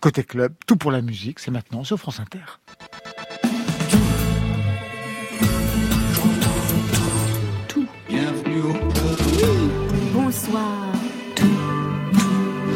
[0.00, 2.38] Côté club, tout pour la musique, c'est maintenant sur France Inter.
[7.66, 7.88] Tout.
[8.08, 8.74] Bienvenue au
[10.14, 10.92] Bonsoir.
[11.34, 11.44] Tout.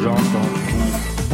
[0.01, 0.62] J'entends.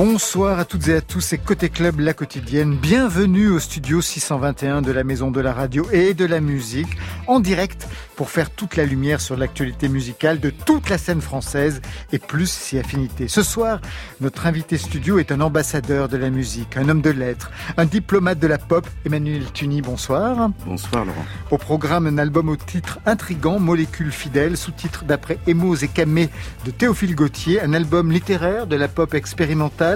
[0.01, 2.77] Bonsoir à toutes et à tous, c'est Côté Club, la quotidienne.
[2.77, 6.87] Bienvenue au studio 621 de la Maison de la Radio et de la Musique,
[7.27, 7.85] en direct
[8.15, 11.81] pour faire toute la lumière sur l'actualité musicale de toute la scène française
[12.13, 13.27] et plus si affinité.
[13.27, 13.81] Ce soir,
[14.21, 18.39] notre invité studio est un ambassadeur de la musique, un homme de lettres, un diplomate
[18.39, 20.49] de la pop, Emmanuel Tuny, bonsoir.
[20.65, 21.25] Bonsoir Laurent.
[21.51, 26.29] Au programme, un album au titre intrigant, Molécules fidèles, sous-titre d'après Emos et Camé
[26.63, 29.88] de Théophile Gauthier, un album littéraire de la pop expérimentale,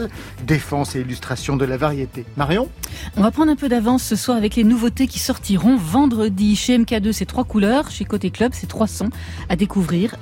[0.46, 2.26] défense et illustration de la variété.
[2.38, 2.70] Marion
[3.18, 6.78] On va prendre un peu d'avance ce soir avec les nouveautés qui sortiront vendredi chez
[6.78, 9.10] MK2, c'est trois couleurs, chez Côté Club, c'est 300
[9.50, 10.16] à découvrir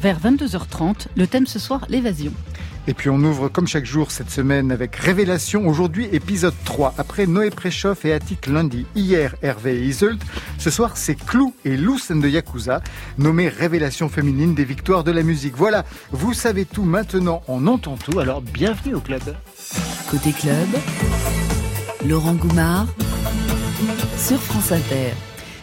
[0.00, 1.08] vers 22h30.
[1.16, 2.32] Le thème ce soir, l'évasion.
[2.88, 5.66] Et puis on ouvre comme chaque jour cette semaine avec Révélation.
[5.66, 6.94] Aujourd'hui, épisode 3.
[6.98, 10.18] Après Noé Préchoff et Attic lundi, hier Hervé et Iseult,
[10.58, 12.82] ce soir c'est Clou et Lucen de Yakuza,
[13.18, 15.56] nommé Révélation féminine des victoires de la musique.
[15.56, 19.22] Voilà, vous savez tout maintenant, on entend tout, alors bienvenue au club.
[20.08, 20.68] Côté club,
[22.06, 22.86] Laurent Goumard
[24.16, 25.12] sur France Inter.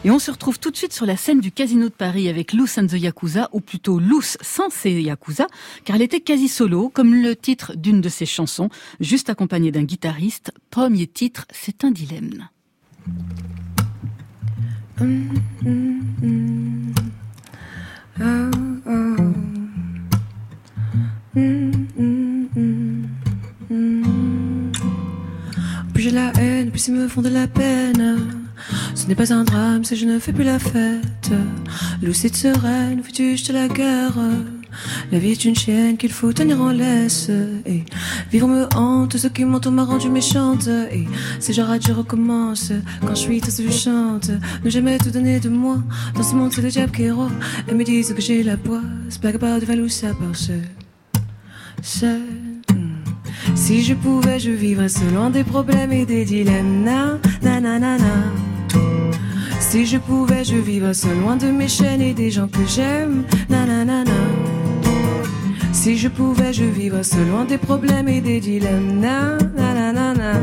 [0.06, 2.52] Et on se retrouve tout de suite sur la scène du Casino de Paris avec
[2.52, 5.48] Loose and the Yakuza, ou plutôt Loose sans ses Yakuza,
[5.86, 9.84] car elle était quasi solo, comme le titre d'une de ses chansons, juste accompagnée d'un
[9.84, 10.52] guitariste.
[10.72, 12.50] Premier titre, c'est un dilemme.
[25.94, 28.43] Plus j'ai la haine, plus ils me font de la peine.
[29.04, 31.30] Ce n'est pas un drame si je ne fais plus la fête.
[32.02, 34.14] Lucide sereine, fais-tu jeter la guerre
[35.12, 37.30] La vie est une chienne qu'il faut tenir en laisse.
[37.66, 37.84] Et
[38.32, 40.70] vivre me hante, ce qui m'entend m'a rendu méchante.
[40.90, 41.06] Et
[41.42, 42.72] si j'arrête, je recommence.
[43.02, 44.32] Quand je suis triste, je chante.
[44.64, 45.80] Ne jamais tout donner de moi.
[46.16, 47.28] Dans ce monde, c'est le diable qui est roi.
[47.68, 49.20] Elles me disent que j'ai la poisse.
[49.20, 50.54] Blague pas de Valoussa par ce.
[51.82, 52.06] Ce.
[52.06, 53.04] Hmm.
[53.54, 56.86] Si je pouvais, je vivrais loin des problèmes et des dilemmes.
[56.86, 58.53] Na, na, na, na, na.
[59.60, 63.24] Si je pouvais, je vivrais seul loin de mes chaînes et des gens que j'aime.
[63.50, 64.04] Nanana.
[65.72, 69.00] Si je pouvais, je vivrais seul loin des problèmes et des dilemmes.
[69.00, 70.34] Nanana.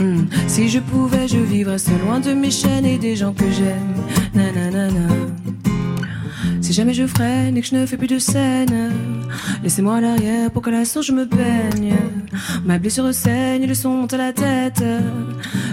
[0.00, 0.26] Hmm.
[0.48, 3.94] Si je pouvais, je vivrais seul loin de mes chaînes et des gens que j'aime.
[4.34, 5.21] Nanana.
[6.72, 8.94] Si jamais je freine et que je ne fais plus de scène,
[9.62, 11.94] laissez-moi à l'arrière pour que la sauce je me baigne.
[12.64, 14.82] Ma blessure saigne, le son monte à la tête.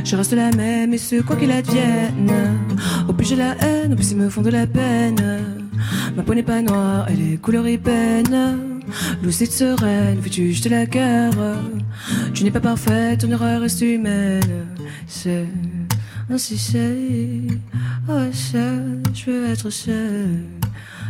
[0.03, 2.33] Je reste la même et ce quoi qu'il advienne.
[3.07, 5.39] Au plus j'ai la haine, au plus ils me font de la peine.
[6.17, 8.57] Ma peau n'est pas noire, elle est couleur ébène.
[9.23, 11.31] Lucide sereine, veux-tu jeter la guerre?
[12.33, 14.65] Tu n'es pas parfaite, ton erreur reste humaine.
[15.07, 15.45] C'est
[16.29, 17.57] ainsi c'est,
[18.09, 20.58] oh seul, je veux être seul.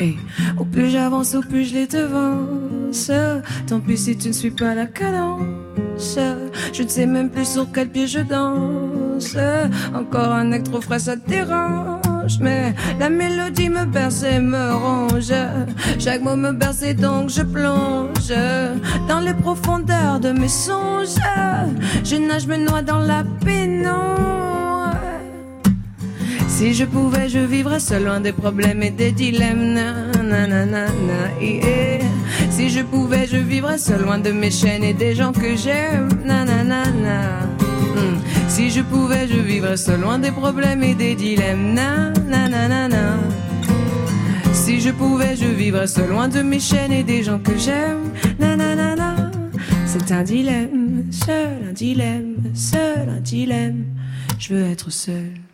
[0.00, 0.16] Et
[0.58, 3.10] au plus j'avance, au plus je les devance.
[3.66, 6.18] Tant pis si tu ne suis pas la cadence.
[6.72, 9.36] Je ne sais même plus sur quel pied je danse.
[9.94, 12.38] Encore un acte trop frais, ça te dérange.
[12.40, 15.32] Mais la mélodie me berce et me ronge.
[15.98, 18.34] Chaque mot me berce et donc je plonge
[19.08, 21.16] dans les profondeurs de mes songes.
[22.04, 24.35] Je nage, me noie dans la pénombre.
[26.56, 29.74] Si je pouvais, je vivrais seul loin des problèmes et des dilemmes.
[29.74, 30.86] Na, na, na,
[32.48, 36.08] si je pouvais, je vivrais seul loin de mes chaînes et des gens que j'aime.
[37.94, 38.16] Hmm.
[38.48, 41.78] Si je pouvais, je vivrais seul loin des problèmes et des dilemmes.
[44.54, 48.12] Si je pouvais, je vivrais seul loin de mes chaînes et des gens que j'aime.
[49.84, 53.84] C'est un dilemme, seul un dilemme, seul un dilemme.
[54.38, 55.45] Je veux être seul.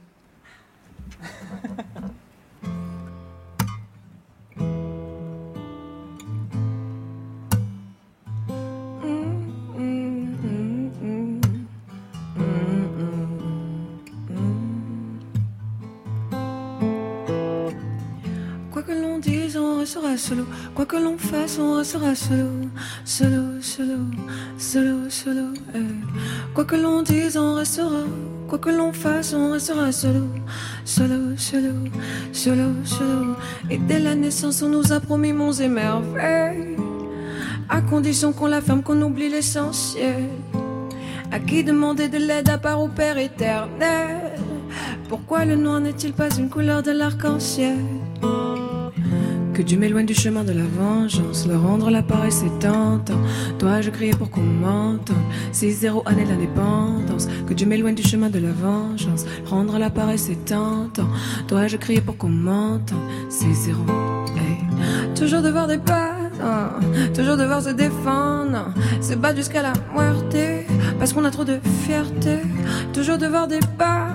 [18.73, 20.47] Quoi que l'on dise, on restera solo.
[20.75, 22.49] Quoi que l'on fasse, on restera solo.
[23.05, 23.99] Solo, solo,
[24.59, 25.53] solo, solo.
[25.75, 25.81] Euh.
[26.55, 28.05] Quoi que l'on dise, on restera.
[28.53, 30.29] Quoi que l'on fasse, on restera solo.
[30.85, 31.71] Solo, solo,
[32.33, 33.35] solo, solo.
[33.71, 36.77] Et dès la naissance, on nous a promis monts et merveilles.
[37.71, 40.29] À condition qu'on la ferme, qu'on oublie l'essentiel.
[41.31, 44.33] À qui demander de l'aide à part au Père éternel?
[45.09, 47.79] Pourquoi le noir n'est-il pas une couleur de l'arc-en-ciel?
[49.55, 53.21] Que Dieu m'éloigne du chemin de la vengeance, le rendre l'appareil c'est tentant.
[53.59, 55.17] Dois-je crier pour qu'on m'entende
[55.53, 57.29] 6-0 année d'indépendance.
[57.47, 61.09] Que Dieu m'éloigne du chemin de la vengeance, rendre l'appareil c'est tentant.
[61.49, 63.75] Dois-je crier pour qu'on m'entende 6-0
[65.15, 66.23] Toujours devoir des pas
[67.15, 70.67] toujours devoir se défendre, se battre jusqu'à la muerte,
[70.99, 72.39] parce qu'on a trop de fierté,
[72.93, 74.09] toujours devoir des pas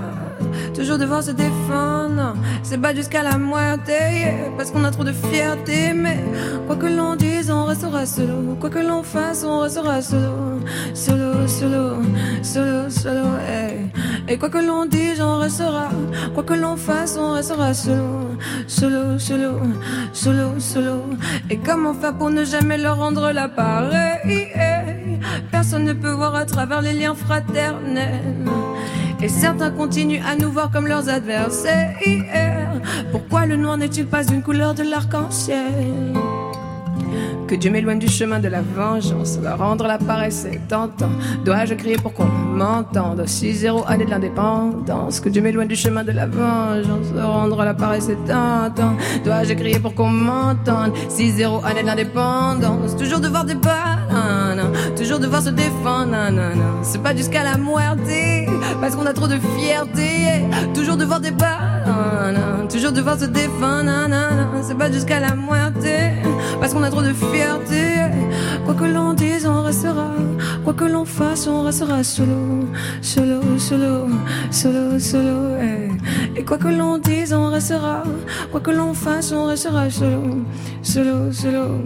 [0.77, 4.27] toujours devoir se défendre, se battre jusqu'à la moitié,
[4.57, 6.19] parce qu'on a trop de fierté, mais
[6.67, 10.59] quoi que l'on dise, on restera solo, quoi que l'on fasse, on restera solo,
[10.93, 12.03] solo, solo,
[12.43, 13.25] solo, solo,
[14.27, 15.89] et quoi que l'on dise, on restera,
[16.35, 18.37] quoi que l'on fasse, on restera solo,
[18.67, 19.53] solo, solo,
[20.13, 21.03] solo, solo,
[21.49, 24.53] et comment faire pour ne jamais leur rendre l'appareil,
[25.51, 28.45] personne ne peut voir à travers les liens fraternels.
[29.21, 31.95] Et certains continuent à nous voir comme leurs adversaires.
[33.11, 36.13] Pourquoi le noir n'est-il pas une couleur de l'arc-en-ciel?
[37.47, 41.09] Que Dieu m'éloigne du chemin de la vengeance, rendre la paresse tentant.
[41.45, 43.21] Dois-je crier pour qu'on m'entende?
[43.25, 45.21] 6-0 année de l'indépendance.
[45.21, 48.95] Que Dieu m'éloigne du chemin de la vengeance, rendre la paresse tentant.
[49.23, 50.91] Dois-je crier pour qu'on m'entende?
[51.09, 52.95] 6-0 année de l'indépendance.
[52.97, 56.15] Toujours devoir débattre, toujours devoir se défendre.
[56.81, 57.99] C'est pas jusqu'à la muerte,
[58.81, 60.45] parce qu'on a trop de fierté.
[60.73, 63.91] Toujours devoir débattre, toujours devoir se défendre.
[64.63, 65.87] C'est pas jusqu'à la muerte,
[66.59, 67.83] parce qu'on a trop de fierté.
[68.65, 70.11] Quoi que l'on dise, on restera.
[70.63, 72.67] Quoi que l'on fasse, on restera solo.
[73.01, 74.07] Solo, solo,
[74.51, 75.55] solo, solo.
[75.61, 76.39] Eh.
[76.39, 78.03] Et quoi que l'on dise, on restera.
[78.51, 80.45] Quoi que l'on fasse, on restera solo.
[80.81, 81.81] Solo, solo.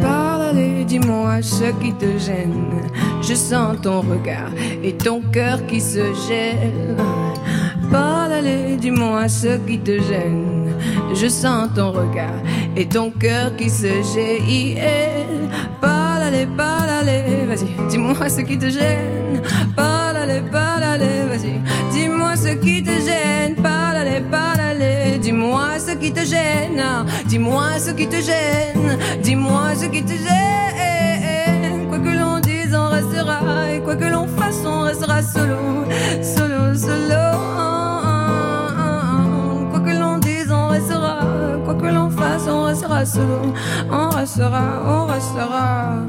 [0.00, 2.88] Parle, dis-moi ce qui te gêne.
[3.20, 6.96] Je sens ton regard et ton cœur qui se gèle.
[7.90, 10.57] Parle, dis-moi ce qui te gêne.
[11.14, 12.42] Je sens ton regard
[12.76, 15.48] et ton cœur qui se gèle.
[15.80, 17.10] Parle, parle,
[17.48, 19.42] vas-y, dis-moi ce qui te gêne.
[19.74, 21.60] Parle, parle, vas-y,
[21.92, 23.54] dis-moi ce qui te gêne.
[23.62, 26.82] Parle, parle, dis-moi ce qui te gêne.
[27.26, 28.98] Dis-moi ce qui te gêne.
[29.22, 31.88] Dis-moi ce qui te gêne.
[31.88, 33.72] Quoi que l'on dise, on restera.
[33.72, 35.84] Et quoi que l'on fasse, on restera solo.
[36.22, 37.48] Solo, solo.
[40.50, 40.97] on restera
[43.04, 43.52] solo,
[43.90, 46.04] on restera, on restera.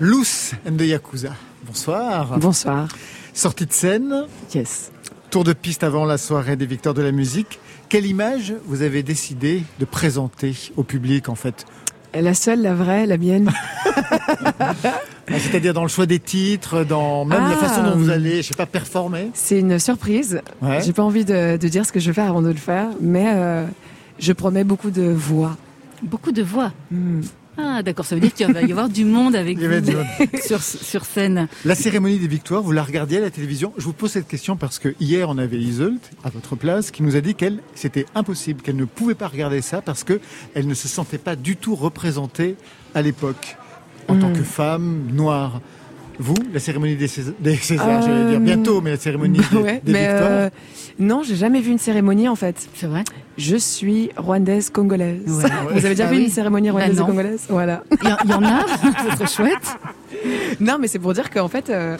[0.00, 1.34] Luce the Yakuza.
[1.66, 2.38] Bonsoir.
[2.38, 2.88] Bonsoir.
[3.32, 4.26] Sortie de scène.
[4.54, 4.90] Yes.
[5.30, 7.58] Tour de piste avant la soirée des victoires de la musique.
[7.94, 11.64] Quelle image vous avez décidé de présenter au public en fait
[12.12, 13.52] La seule, la vraie, la mienne.
[15.26, 18.14] Ah, c'est-à-dire dans le choix des titres, dans même la façon dont vous ah.
[18.14, 19.30] allez, je sais pas, performer.
[19.32, 20.42] C'est une surprise.
[20.84, 23.24] J'ai pas envie de, dire ce que je vais faire avant de le faire, mais
[23.28, 23.64] euh,
[24.18, 25.56] je promets beaucoup de voix.
[26.02, 26.72] Beaucoup de voix.
[26.90, 27.22] Hmm.
[27.56, 31.04] Ah, d'accord, ça veut dire qu'il va y avoir du monde avec vous sur, sur
[31.04, 31.48] scène.
[31.64, 34.56] La cérémonie des victoires, vous la regardiez à la télévision Je vous pose cette question
[34.56, 38.06] parce que hier, on avait Iseult, à votre place, qui nous a dit qu'elle, c'était
[38.14, 40.20] impossible, qu'elle ne pouvait pas regarder ça parce que
[40.54, 42.56] elle ne se sentait pas du tout représentée
[42.94, 43.56] à l'époque
[44.08, 44.36] en tant hmm.
[44.36, 45.60] que femme noire.
[46.18, 47.32] Vous, la cérémonie des, Césars,
[48.02, 50.50] je vais dire bientôt, mais la cérémonie des, mais victoires euh,
[50.98, 52.68] Non, j'ai jamais vu une cérémonie en fait.
[52.74, 53.02] C'est vrai?
[53.36, 55.22] Je suis rwandaise congolaise.
[55.26, 57.46] Vous avez déjà ah vu une cérémonie bah rwandaise congolaise?
[57.48, 57.82] Voilà.
[58.02, 58.64] Il y, en a
[59.02, 59.76] C'est trop chouette.
[60.60, 61.96] Non, mais c'est pour dire qu'en fait, euh,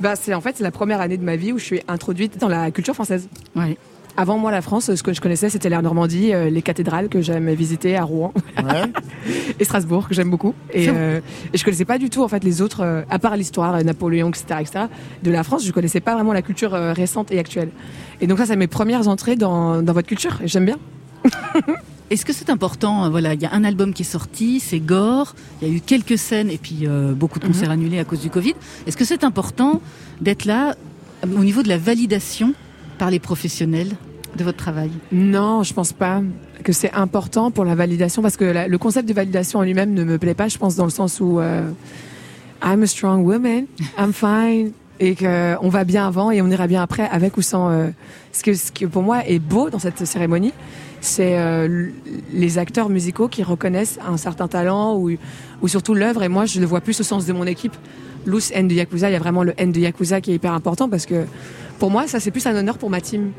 [0.00, 2.48] bah, c'est en fait la première année de ma vie où je suis introduite dans
[2.48, 3.28] la culture française.
[3.54, 3.76] Ouais.
[4.16, 7.20] Avant moi, la France, ce que je connaissais, c'était la Normandie, euh, les cathédrales que
[7.20, 8.32] j'aimais visiter à Rouen
[9.60, 10.54] et Strasbourg, que j'aime beaucoup.
[10.72, 11.20] Et, euh,
[11.52, 14.28] et, je connaissais pas du tout en fait les autres, euh, à part l'histoire, Napoléon,
[14.28, 14.84] etc., etc.,
[15.22, 15.64] de la France.
[15.64, 17.70] Je connaissais pas vraiment la culture récente et actuelle.
[18.20, 20.38] Et donc ça, c'est mes premières entrées dans, dans votre culture.
[20.42, 20.78] Et j'aime bien.
[22.10, 25.34] Est-ce que c'est important Voilà, il y a un album qui est sorti, c'est Gore.
[25.62, 27.74] Il y a eu quelques scènes et puis beaucoup de concerts mhm.
[27.74, 28.54] annulés à cause du Covid.
[28.86, 29.80] Est-ce que c'est important
[30.20, 30.74] d'être là
[31.22, 32.52] au niveau de la validation
[33.00, 33.88] par les professionnels
[34.36, 36.20] de votre travail Non, je pense pas
[36.62, 40.04] que c'est important pour la validation parce que le concept de validation en lui-même ne
[40.04, 40.48] me plaît pas.
[40.48, 41.62] Je pense dans le sens où euh,
[42.62, 43.64] I'm a strong woman,
[43.98, 47.70] I'm fine et qu'on va bien avant et on ira bien après avec ou sans.
[47.70, 47.88] Euh,
[48.32, 50.52] ce, que, ce qui pour moi est beau dans cette cérémonie,
[51.00, 51.88] c'est euh,
[52.34, 55.10] les acteurs musicaux qui reconnaissent un certain talent ou,
[55.62, 56.22] ou surtout l'œuvre.
[56.22, 57.76] Et moi, je le vois plus au sens de mon équipe.
[58.26, 60.52] Loose N de Yakuza, il y a vraiment le N de Yakuza qui est hyper
[60.52, 61.24] important parce que
[61.78, 63.32] pour moi, ça c'est plus un honneur pour ma team.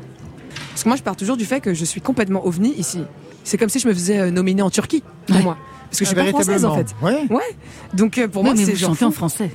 [0.70, 3.00] Parce que moi, je pars toujours du fait que je suis complètement ovni ici.
[3.44, 5.58] C'est comme si je me faisais euh, nominer en Turquie, pour moi.
[5.90, 6.94] Parce que je suis pas française, en fait.
[7.02, 7.26] Ouais.
[7.28, 7.56] ouais.
[7.92, 9.50] Donc, euh, pour moi, c'est genre en français.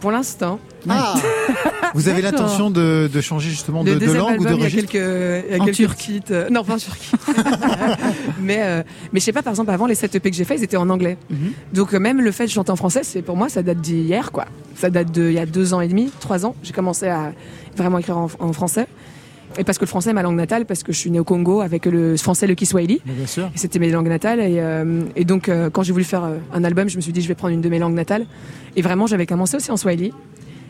[0.00, 0.58] Pour l'instant.
[0.88, 1.14] Ah.
[1.94, 5.02] vous avez l'intention de, de, changer justement de, de langue ou de registre Il y
[5.02, 7.12] a quelques, y a quelques petites, euh, non, pas en Turquie.
[8.40, 10.56] mais, euh, mais je sais pas, par exemple, avant les 7 EP que j'ai fait,
[10.56, 11.18] ils étaient en anglais.
[11.28, 11.52] Mhm.
[11.74, 14.46] Donc, même le fait de chanter en français, c'est pour moi, ça date d'hier, quoi.
[14.74, 16.54] Ça date d'il y a deux ans et demi, trois ans.
[16.62, 17.32] J'ai commencé à
[17.76, 18.86] vraiment écrire en, en français.
[19.58, 21.24] Et parce que le français est ma langue natale, parce que je suis née au
[21.24, 23.00] Congo avec le français, le Kiswahili.
[23.04, 23.50] Bien sûr.
[23.54, 24.40] C'était mes langues natales.
[24.40, 27.12] Et, euh, et donc, euh, quand j'ai voulu faire euh, un album, je me suis
[27.12, 28.26] dit, je vais prendre une de mes langues natales.
[28.76, 30.12] Et vraiment, j'avais commencé aussi en Swahili.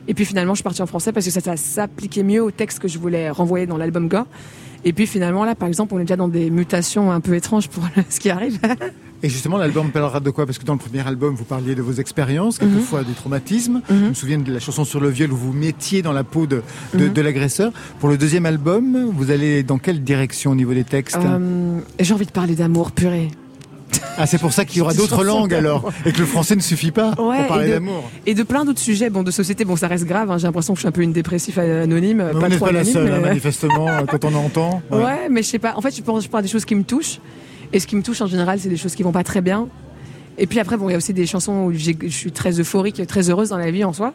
[0.09, 2.51] Et puis finalement, je suis partie en français parce que ça, ça s'appliquait mieux au
[2.51, 4.27] texte que je voulais renvoyer dans l'album Ga.
[4.85, 7.69] Et puis finalement, là, par exemple, on est déjà dans des mutations un peu étranges
[7.69, 8.59] pour ce qui arrive.
[9.23, 10.47] Et justement, l'album parlera de quoi?
[10.47, 13.07] Parce que dans le premier album, vous parliez de vos expériences, quelquefois mhm.
[13.07, 13.83] des traumatismes.
[13.89, 13.99] Mhm.
[14.05, 16.47] Je me souviens de la chanson sur le viol où vous mettiez dans la peau
[16.47, 16.63] de,
[16.95, 17.21] de, mhm.
[17.21, 17.73] l'agresseur.
[17.99, 21.19] Pour le deuxième album, vous allez dans quelle direction au niveau des textes?
[21.23, 23.29] Euh, J'ai envie de parler d'amour puré.
[24.17, 26.61] Ah, c'est pour ça qu'il y aura d'autres langues alors, et que le français ne
[26.61, 28.11] suffit pas pour parler d'amour.
[28.27, 30.31] Et de plein d'autres sujets, bon, de société, bon, ça reste grave.
[30.31, 32.73] Hein, j'ai l'impression que je suis un peu une dépressive anonyme, pas vous trop pas
[32.73, 34.83] la seule, hein, manifestement, quand on entend.
[34.91, 35.29] Ouais.
[35.31, 35.75] mais je sais pas.
[35.77, 37.21] En fait, je pense, je parle des choses qui me touchent,
[37.73, 39.69] et ce qui me touche en général, c'est des choses qui vont pas très bien.
[40.39, 43.07] Et puis après, bon, il y a aussi des chansons où je suis très euphorique,
[43.07, 44.15] très heureuse dans la vie en soi.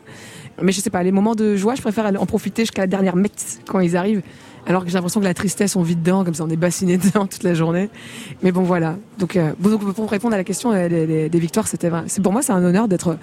[0.62, 3.16] Mais je sais pas, les moments de joie, je préfère en profiter jusqu'à la dernière
[3.16, 4.22] mette quand ils arrivent.
[4.68, 6.98] Alors que j'ai l'impression que la tristesse, on vit dedans, comme ça, on est bassiné
[6.98, 7.90] dedans toute la journée.
[8.42, 8.98] Mais bon, voilà.
[9.20, 9.52] Donc, euh,
[9.96, 12.88] pour répondre à la question euh, des, victoires, c'était c'est pour moi, c'est un honneur
[12.88, 13.18] d'être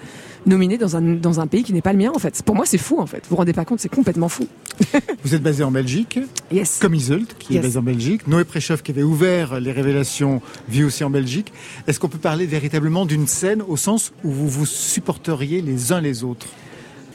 [0.45, 2.41] nominé dans un, dans un pays qui n'est pas le mien, en fait.
[2.43, 3.23] Pour moi, c'est fou, en fait.
[3.23, 4.47] Vous vous rendez pas compte, c'est complètement fou.
[5.23, 6.19] vous êtes basé en Belgique.
[6.51, 6.79] Yes.
[6.79, 8.27] Comme Iseult, qui est basé en Belgique.
[8.27, 11.51] Noé Préchoff, qui avait ouvert les révélations, vit aussi en Belgique.
[11.87, 16.01] Est-ce qu'on peut parler véritablement d'une scène au sens où vous vous supporteriez les uns
[16.01, 16.47] les autres?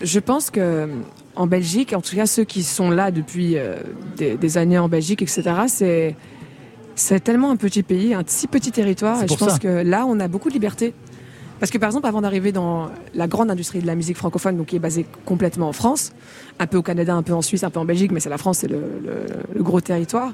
[0.01, 0.89] Je pense que
[1.35, 3.77] en Belgique, en tout cas ceux qui sont là depuis euh,
[4.17, 6.17] des, années en Belgique, etc., c'est
[6.95, 10.19] c'est tellement un petit pays, un si petit territoire, et je pense que là, on
[10.19, 10.95] a beaucoup de liberté.
[11.61, 14.67] Parce que par exemple, avant d'arriver dans la grande industrie de la musique francophone, donc
[14.67, 16.13] qui est basée complètement en France,
[16.59, 18.39] un peu au Canada, un peu en Suisse, un peu en Belgique, mais c'est la
[18.39, 18.83] France, c'est le,
[19.57, 20.33] gros territoire.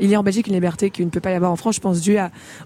[0.00, 1.76] Il y a en Belgique une liberté qu'il ne peut pas y avoir en France,
[1.76, 2.16] je pense, dû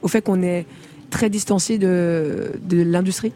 [0.02, 0.66] au fait qu'on est
[1.10, 3.32] très distancié de l'industrie.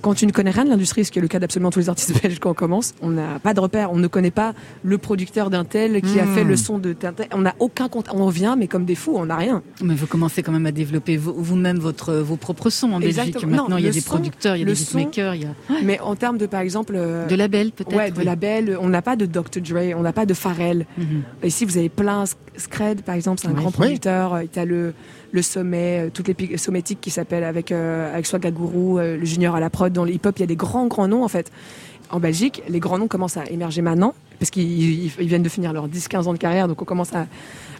[0.00, 1.88] Quand tu ne connais rien de l'industrie, ce qui est le cas d'absolument tous les
[1.88, 3.92] artistes belges quand on commence, on n'a pas de repère.
[3.92, 6.56] On ne connaît pas le producteur d'un tel qui a fait le hmm.
[6.58, 7.14] son de tel.
[7.32, 8.08] On n'a aucun compte.
[8.12, 9.62] On vient, mais comme des fous, on n'a rien.
[9.82, 13.44] Mais vous commencez quand même à développer vous-même votre vos propres sons en Belgique.
[13.44, 15.34] Maintenant, il y a des producteurs, il y a des beatmakers.
[15.34, 15.54] Il y a...
[15.82, 17.96] Mais en termes de, par exemple, euh, de label peut-être.
[17.96, 18.76] Ouais, de label.
[18.80, 20.86] On n'a pas de Dr Dre, on n'a pas de Pharrell.
[20.96, 21.22] Mhm.
[21.44, 22.24] Ici, vous avez plein.
[22.56, 24.42] Scred, par exemple, c'est un grand producteur.
[24.42, 24.92] Il y a le
[25.32, 29.56] le sommet, euh, toutes les sommétiques qui s'appellent avec euh, avec Swagaguru, euh, le junior
[29.56, 31.50] à la prod, dans le hip-hop, il y a des grands grands noms en fait.
[32.10, 35.88] En Belgique, les grands noms commencent à émerger maintenant parce qu'ils viennent de finir leurs
[35.88, 37.10] 10-15 ans de carrière, donc on commence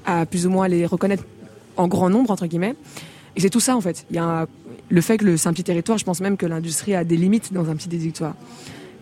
[0.04, 1.24] à, plus ou moins les reconnaître
[1.76, 2.74] en grand nombre entre guillemets.
[3.36, 4.06] Et c'est tout ça en fait.
[4.10, 4.46] Il y a
[4.88, 7.52] le fait que c'est un petit territoire, je pense même que l'industrie a des limites
[7.52, 8.34] dans un petit territoire.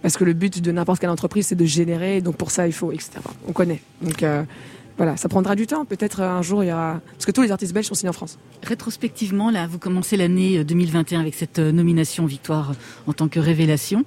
[0.02, 2.73] Parce que le but de n'importe quelle entreprise, c'est de générer, donc pour ça, il
[2.73, 3.11] faut, etc.
[3.47, 3.83] On connaît.
[4.00, 4.25] Donc,
[5.00, 5.87] voilà, ça prendra du temps.
[5.87, 7.00] Peut-être un jour il y aura.
[7.12, 8.38] Parce que tous les artistes belges sont signés en France.
[8.62, 12.75] Rétrospectivement, là, vous commencez l'année 2021 euh, avec cette euh, nomination victoire
[13.07, 14.04] en tant que révélation.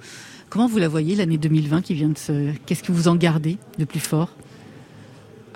[0.50, 2.52] Comment vous la voyez, l'année 2020 qui vient de se.
[2.64, 4.28] Qu'est-ce que vous en gardez de plus fort?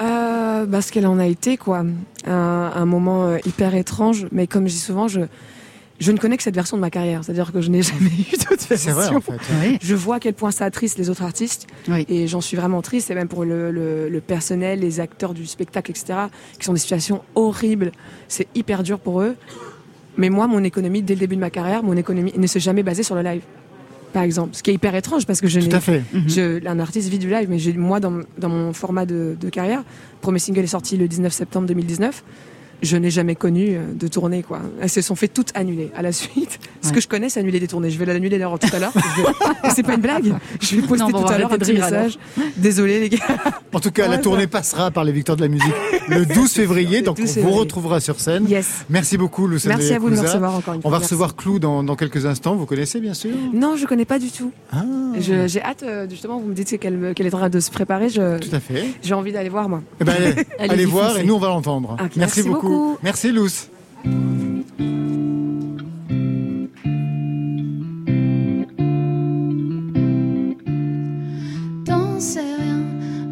[0.01, 1.85] Euh, bah, Ce qu'elle en a été, quoi.
[2.27, 5.21] Un, un moment euh, hyper étrange, mais comme je dis souvent, je
[6.01, 8.37] je ne connais que cette version de ma carrière, c'est-à-dire que je n'ai jamais eu
[8.37, 8.93] d'autre version.
[8.93, 9.79] Vrai, en fait.
[9.83, 11.67] Je vois à quel point ça attriste les autres artistes,
[12.09, 15.47] et j'en suis vraiment triste, et même pour le, le, le, personnel, les acteurs du
[15.47, 16.19] spectacle, etc.,
[16.59, 17.93] qui sont des situations horribles.
[18.29, 19.37] C'est hyper dur pour eux.
[20.17, 22.83] Mais moi, mon économie, dès le début de ma carrière, mon économie ne s'est jamais
[22.83, 23.43] basée sur le live.
[24.13, 26.03] Par exemple, ce qui est hyper étrange parce que je Tout à fait.
[26.27, 29.81] Je, un artiste vit du live, mais moi, dans, dans mon format de, de carrière,
[29.81, 32.25] le premier single est sorti le 19 septembre 2019
[32.83, 34.61] je n'ai jamais connu euh, de tournée quoi.
[34.81, 36.59] Elles se sont fait toutes annuler à la suite.
[36.83, 37.91] Ce que je connais, c'est annuler des tournées.
[37.91, 38.93] Je vais l'annuler d'ailleurs tout à l'heure.
[39.75, 40.35] c'est pas une blague.
[40.61, 42.19] Je vais poster tout à l'heure un petit message.
[42.57, 43.19] Désolé les gars.
[43.73, 45.75] En tout cas, la tournée passera par les victoires de la musique
[46.09, 47.03] le 12 février.
[47.03, 48.49] donc on vous retrouvera sur scène.
[48.49, 48.85] Yes.
[48.89, 49.71] Merci beaucoup Lucien.
[49.71, 50.89] Merci à vous de me recevoir encore une fois.
[50.89, 52.55] On va recevoir Clou dans, dans, quelques instants.
[52.55, 54.53] Vous connaissez bien sûr Non, je connais pas du tout.
[54.73, 54.85] Ah.
[55.19, 56.39] J'ai hâte euh, justement.
[56.39, 58.09] Vous me dites qu'elle est en train de se préparer.
[58.09, 58.85] Je, tout à fait.
[59.03, 59.83] J'ai envie d'aller voir moi.
[60.01, 60.15] Eh ben,
[60.59, 61.97] allez, voir et nous on va l'entendre.
[62.17, 62.68] merci, beaucoup.
[63.03, 63.49] Merci Lou.
[71.85, 72.81] T'en sais rien,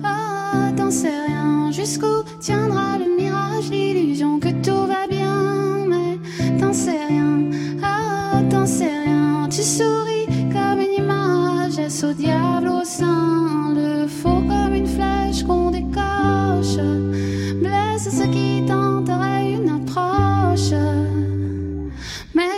[0.05, 1.71] ah, t'en sais rien.
[1.73, 5.87] Jusqu'où tiendra le mirage, l'illusion que tout va bien?
[5.89, 6.19] Mais
[6.59, 7.51] t'en sais rien,
[7.83, 9.49] ah, t'en sais rien.
[9.51, 13.75] Tu souris comme une image, est-ce au diable au sein?
[13.75, 14.46] Le faux?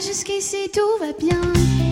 [0.08, 1.87] Jusqu'ici tout va bien.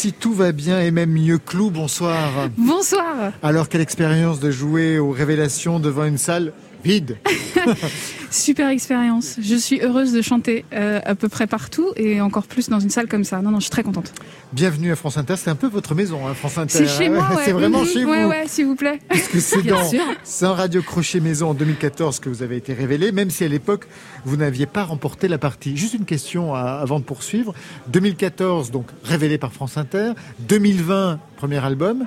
[0.00, 1.36] Jusqu'ici, tout va bien et même mieux.
[1.36, 2.48] Clou, bonsoir.
[2.56, 3.32] Bonsoir.
[3.42, 7.18] Alors, quelle expérience de jouer aux révélations devant une salle vide
[8.30, 9.36] Super expérience.
[9.42, 12.88] Je suis heureuse de chanter euh, à peu près partout et encore plus dans une
[12.88, 13.42] salle comme ça.
[13.42, 14.12] Non, non, je suis très contente.
[14.52, 15.34] Bienvenue à France Inter.
[15.36, 16.78] C'est un peu votre maison, hein, France Inter.
[16.78, 18.10] C'est chez moi, C'est vraiment chez vous.
[18.10, 19.00] Ouais, ouais, s'il vous plaît.
[19.08, 19.62] Parce que c'est
[20.42, 23.88] dans Radio Crochet Maison en 2014 que vous avez été révélé, même si à l'époque,
[24.24, 25.76] vous n'aviez pas remporté la partie.
[25.76, 27.52] Juste une question avant de poursuivre.
[27.88, 30.12] 2014, donc révélé par France Inter.
[30.38, 32.04] 2020, premier album.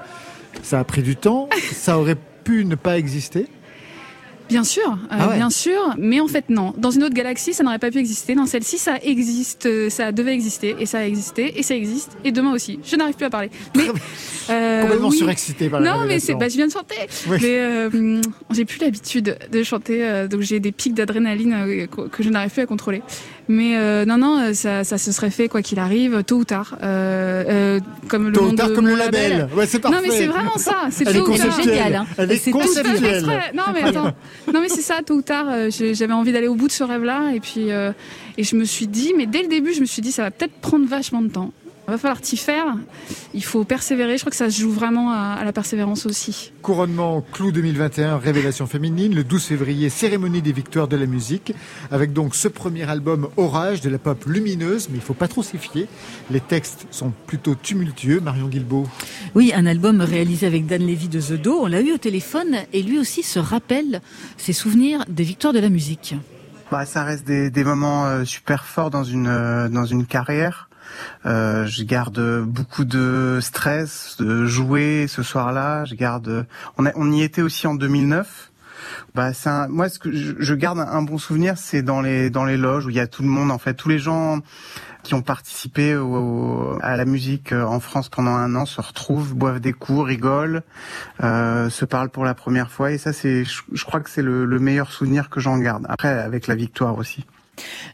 [0.61, 1.49] Ça a pris du temps.
[1.73, 3.47] Ça aurait pu ne pas exister.
[4.53, 6.75] Bien sûr, euh, ah bien sûr, mais en fait non.
[6.77, 8.35] Dans une autre galaxie, ça n'aurait pas pu exister.
[8.35, 12.11] Dans celle-ci, ça existe, euh, ça devait exister, et ça a existé, et ça existe,
[12.23, 12.79] et demain aussi.
[12.83, 13.49] Je n'arrive plus à parler.
[13.75, 13.85] Mais,
[14.51, 16.97] euh, Complètement surexcité par la Non, mais c'est, bah, je viens de chanter.
[17.31, 22.51] Mais euh, j'ai plus l'habitude de chanter, donc j'ai des pics d'adrénaline que je n'arrive
[22.51, 23.01] plus à contrôler.
[23.49, 26.77] Mais euh, non, non, ça, ça se serait fait quoi qu'il arrive, tôt ou tard.
[26.81, 29.49] Euh, euh, comme le tôt ou tard, comme le label.
[29.55, 29.97] Ouais, c'est parfait.
[29.97, 30.83] Non, mais c'est vraiment ça.
[30.91, 31.61] C'est tôt ou tard.
[31.61, 31.95] génial.
[31.95, 32.05] Hein.
[32.17, 33.25] Elle est conceptuelle.
[33.53, 34.13] Non, mais attends.
[34.53, 34.99] Non, mais c'est ça.
[35.05, 37.91] Tôt ou tard, euh, j'avais envie d'aller au bout de ce rêve-là, et puis euh,
[38.37, 40.31] et je me suis dit, mais dès le début, je me suis dit, ça va
[40.31, 41.51] peut-être prendre vachement de temps.
[41.87, 42.77] Il va falloir t'y faire.
[43.33, 44.17] Il faut persévérer.
[44.17, 46.53] Je crois que ça se joue vraiment à, la persévérance aussi.
[46.61, 51.53] Couronnement Clou 2021, Révélation féminine, le 12 février, cérémonie des victoires de la musique,
[51.91, 55.43] avec donc ce premier album Orage de la pop lumineuse, mais il faut pas trop
[55.43, 55.87] s'y fier.
[56.31, 58.21] Les textes sont plutôt tumultueux.
[58.21, 58.87] Marion Guilbeault.
[59.35, 61.59] Oui, un album réalisé avec Dan Levy de The Do.
[61.63, 64.01] On l'a eu au téléphone et lui aussi se rappelle
[64.37, 66.15] ses souvenirs des victoires de la musique.
[66.71, 70.69] Bah, ça reste des, des moments euh, super forts dans une euh, dans une carrière.
[71.25, 75.85] Euh, je garde beaucoup de stress de jouer ce soir-là.
[75.85, 76.45] Je garde.
[76.77, 78.51] On, y était aussi en 2009.
[79.15, 82.45] Bah, c'est un, moi, ce que je, garde un, bon souvenir, c'est dans les dans
[82.45, 83.51] les loges où il y a tout le monde.
[83.51, 84.41] En fait, tous les gens
[85.03, 89.35] qui ont participé au, à la musique euh, en France pendant un an se retrouvent,
[89.35, 90.63] boivent des coups, rigolent,
[91.21, 92.91] euh, se parlent pour la première fois.
[92.91, 95.85] Et ça, c'est, je, je crois que c'est le, le meilleur souvenir que j'en garde.
[95.89, 97.25] Après, avec la victoire aussi.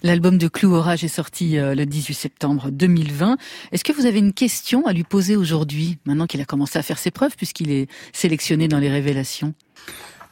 [0.03, 3.37] L'album de Clou Orage est sorti euh, le 18 septembre 2020.
[3.71, 6.83] Est-ce que vous avez une question à lui poser aujourd'hui, maintenant qu'il a commencé à
[6.83, 9.53] faire ses preuves, puisqu'il est sélectionné dans les révélations?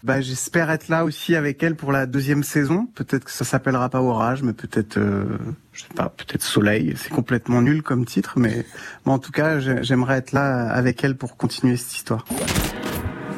[0.04, 2.88] Bah, j'espère être là aussi avec elle pour la deuxième saison.
[2.94, 5.26] Peut-être que ça s'appellera pas Orage, mais peut-être, euh,
[5.74, 6.94] je sais pas, peut-être Soleil.
[6.98, 8.66] C'est complètement nul comme titre, mais,
[9.06, 12.26] en tout cas, j'aimerais être là avec elle pour continuer cette histoire.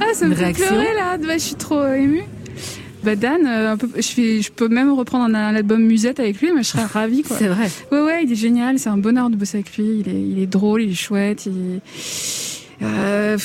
[0.01, 1.17] Ah, ça me fait pleurer là.
[1.33, 2.23] je suis trop émue.
[3.03, 6.69] Bah Dan, euh, je, je peux même reprendre un, album musette avec lui, mais je
[6.69, 7.23] serais ravie.
[7.25, 7.69] C'est vrai.
[7.91, 8.77] Ouais, ouais, il est génial.
[8.77, 9.99] C'est un bonheur de bosser avec lui.
[9.99, 11.45] Il est, il est drôle, il est chouette.
[11.45, 11.79] Il
[12.81, 13.37] euh,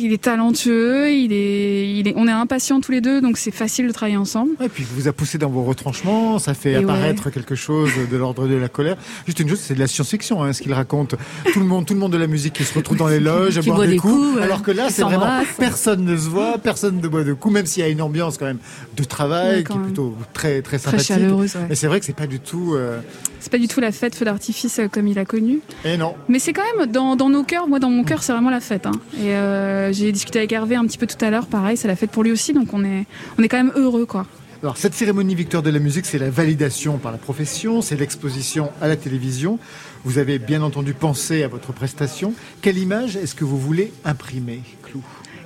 [0.00, 3.50] il est talentueux, il est, il est, on est impatients tous les deux, donc c'est
[3.50, 4.52] facile de travailler ensemble.
[4.62, 8.46] Et puis vous a poussé dans vos retranchements, ça fait apparaître quelque chose de l'ordre
[8.46, 8.96] de la colère.
[9.26, 11.14] Juste une chose, c'est de la science-fiction, hein, ce qu'il raconte.
[11.52, 13.58] Tout le monde, tout le monde de la musique qui se retrouve dans les loges
[13.58, 17.08] à boire des, coups, alors que là, c'est vraiment personne ne se voit, personne ne
[17.08, 18.58] boit de coups, même s'il y a une ambiance quand même
[18.96, 21.06] de travail qui est plutôt très très sympathique.
[21.06, 21.56] Très chaleureuse.
[21.68, 22.74] Mais c'est vrai que c'est pas du tout.
[22.74, 23.00] Euh,
[23.40, 25.60] c'est pas du tout la fête feu d'artifice euh, comme il a connu.
[25.84, 26.14] Et non.
[26.28, 27.68] Mais c'est quand même dans, dans, nos cœurs.
[27.68, 28.86] Moi, dans mon cœur, c'est vraiment la fête.
[28.86, 28.92] Hein.
[29.18, 31.46] Et euh, j'ai discuté avec Hervé un petit peu tout à l'heure.
[31.46, 32.52] Pareil, c'est la fête pour lui aussi.
[32.52, 33.06] Donc on est,
[33.38, 34.26] on est quand même heureux, quoi.
[34.60, 38.72] Alors cette cérémonie Victoire de la musique, c'est la validation par la profession, c'est l'exposition
[38.80, 39.60] à la télévision.
[40.02, 42.34] Vous avez bien entendu pensé à votre prestation.
[42.60, 45.00] Quelle image est-ce que vous voulez imprimer, Clou?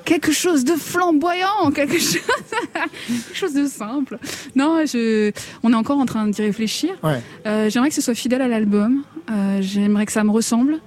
[0.04, 2.20] Quelque chose de flamboyant, quelque chose,
[3.06, 4.18] quelque chose de simple.
[4.56, 6.90] Non, je, on est encore en train d'y réfléchir.
[7.46, 9.02] Euh, j'aimerais que ce soit fidèle à l'album.
[9.30, 10.78] Euh, j'aimerais que ça me ressemble.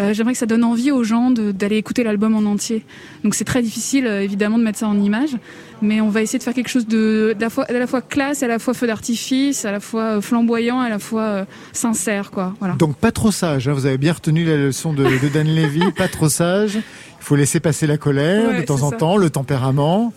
[0.00, 2.84] Euh, j'aimerais que ça donne envie aux gens d'aller écouter l'album en entier.
[3.22, 5.36] Donc c'est très difficile évidemment de mettre ça en image,
[5.82, 8.42] mais on va essayer de faire quelque chose de la fois, à la fois classe,
[8.42, 12.54] à la fois feu d'artifice, à la fois flamboyant, à la fois sincère, quoi.
[12.58, 12.74] Voilà.
[12.74, 13.68] Donc pas trop sage.
[13.68, 13.72] Hein.
[13.72, 16.80] Vous avez bien retenu la leçon de, de Dan Levy, pas trop sage.
[17.24, 20.12] Il faut laisser passer la colère de temps en temps, le tempérament.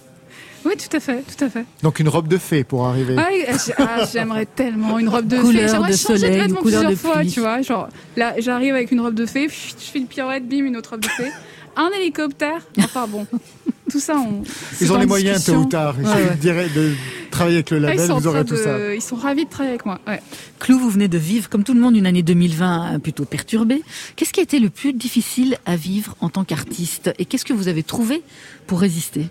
[0.66, 1.64] Oui, tout à fait, tout à fait.
[1.82, 3.16] Donc une robe de fée pour arriver.
[3.18, 3.30] Ah,
[3.78, 5.68] ah j'aimerais tellement une robe de couleur fée.
[5.70, 7.62] J'aimerais changer de vêtements plusieurs fois, tu vois.
[7.62, 10.90] Genre là, j'arrive avec une robe de fée, je fais une pirouette, bim, une autre
[10.90, 11.32] robe de fée,
[11.78, 12.60] un hélicoptère.
[12.78, 13.26] Enfin bon,
[13.90, 14.44] tout ça, on.
[14.82, 15.96] Ils ont les moyens tôt ou tard.
[16.00, 16.94] Il suffit de
[17.32, 18.94] travailler avec le label, vous aurez tout ça.
[18.94, 20.00] Ils sont ravis de travailler avec moi.
[20.08, 20.22] Ouais.
[20.60, 23.82] Clou, vous venez de vivre, comme tout le monde, une année 2020 plutôt perturbée.
[24.16, 27.54] Qu'est-ce qui a été le plus difficile à vivre en tant qu'artiste Et qu'est-ce que
[27.54, 28.22] vous avez trouvé
[28.66, 29.28] pour résister?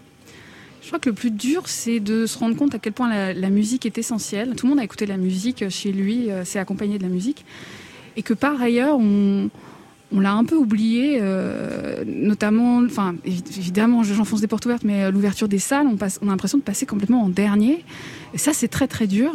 [0.83, 3.51] Je crois que le plus dur, c'est de se rendre compte à quel point la,
[3.51, 4.55] musique est essentielle.
[4.57, 7.09] Tout le monde a écouté de la musique chez lui, euh, s'est accompagné de la
[7.09, 7.45] musique.
[8.17, 9.51] Et que par ailleurs, on,
[10.13, 15.11] on l'a un peu oublié, euh, notamment, enfin évidemment, j'enfonce des portes ouvertes, mais euh,
[15.11, 17.85] l'ouverture des salles, on, passe, on a l'impression de passer complètement en dernier.
[18.33, 19.33] Et ça, c'est très très dur.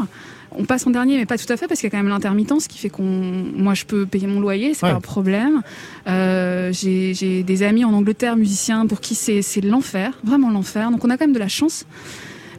[0.54, 2.10] On passe en dernier, mais pas tout à fait, parce qu'il y a quand même
[2.10, 5.62] l'intermittence qui fait qu'on, moi, je peux payer mon loyer, c'est pas un problème.
[6.08, 10.92] Euh, j'ai des amis en Angleterre, musiciens, pour qui c'est l'enfer, vraiment l'enfer.
[10.92, 11.86] Donc on a quand même de la chance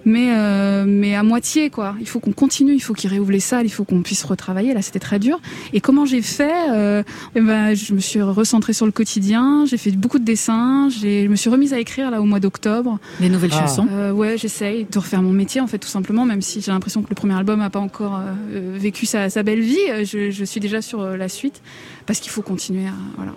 [0.04, 1.94] mais euh, mais à moitié quoi.
[2.00, 4.74] Il faut qu'on continue, il faut qu'ils réouvrent les salles, il faut qu'on puisse retravailler.
[4.74, 5.40] Là, c'était très dur.
[5.72, 7.02] Et comment j'ai fait euh,
[7.34, 9.64] eh ben, je me suis recentrée sur le quotidien.
[9.66, 10.88] J'ai fait beaucoup de dessins.
[10.90, 12.98] Je me suis remise à écrire là au mois d'octobre.
[13.20, 13.60] Des nouvelles ah.
[13.60, 13.86] chansons.
[13.90, 17.02] Euh, ouais, j'essaye de refaire mon métier en fait tout simplement, même si j'ai l'impression
[17.02, 19.78] que le premier album n'a pas encore euh, vécu sa, sa, belle vie.
[20.04, 21.62] Je, je suis déjà sur la suite
[22.06, 22.86] parce qu'il faut continuer.
[22.86, 23.32] À, voilà.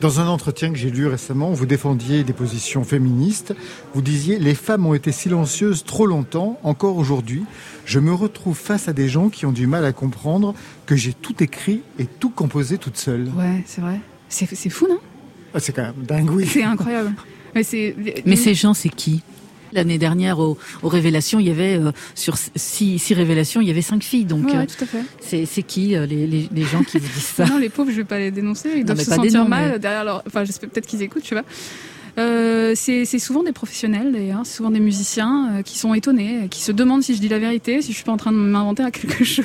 [0.00, 3.54] Dans un entretien que j'ai lu récemment, vous défendiez des positions féministes.
[3.94, 7.44] Vous disiez les femmes ont été silencieuses trop longtemps, encore aujourd'hui.
[7.84, 10.54] Je me retrouve face à des gens qui ont du mal à comprendre
[10.86, 13.30] que j'ai tout écrit et tout composé toute seule.
[13.36, 14.00] Ouais, c'est vrai.
[14.28, 14.98] C'est fou, non?
[15.54, 16.46] Ah, C'est quand même dingue, oui.
[16.46, 17.12] C'est incroyable.
[17.54, 17.62] Mais,
[18.24, 19.22] Mais ces gens, c'est qui?
[19.72, 23.82] L'année dernière, aux, révélations, il y avait euh, sur six, six, révélations, il y avait
[23.82, 24.24] cinq filles.
[24.24, 25.46] Donc, ouais, euh, tout à fait.
[25.46, 27.96] C'est qui euh, les, les, les, gens qui vous disent ça Non, les pauvres, je
[27.96, 28.70] vais pas les dénoncer.
[28.76, 30.22] Ils doivent se sentir mal derrière leur.
[30.26, 31.44] Enfin, j'espère peut-être qu'ils écoutent, tu vois.
[32.18, 36.60] Euh, c'est souvent des professionnels d'ailleurs, c'est souvent des musiciens euh, qui sont étonnés, qui
[36.60, 38.82] se demandent si je dis la vérité, si je suis pas en train de m'inventer
[38.82, 39.44] à quelque chose.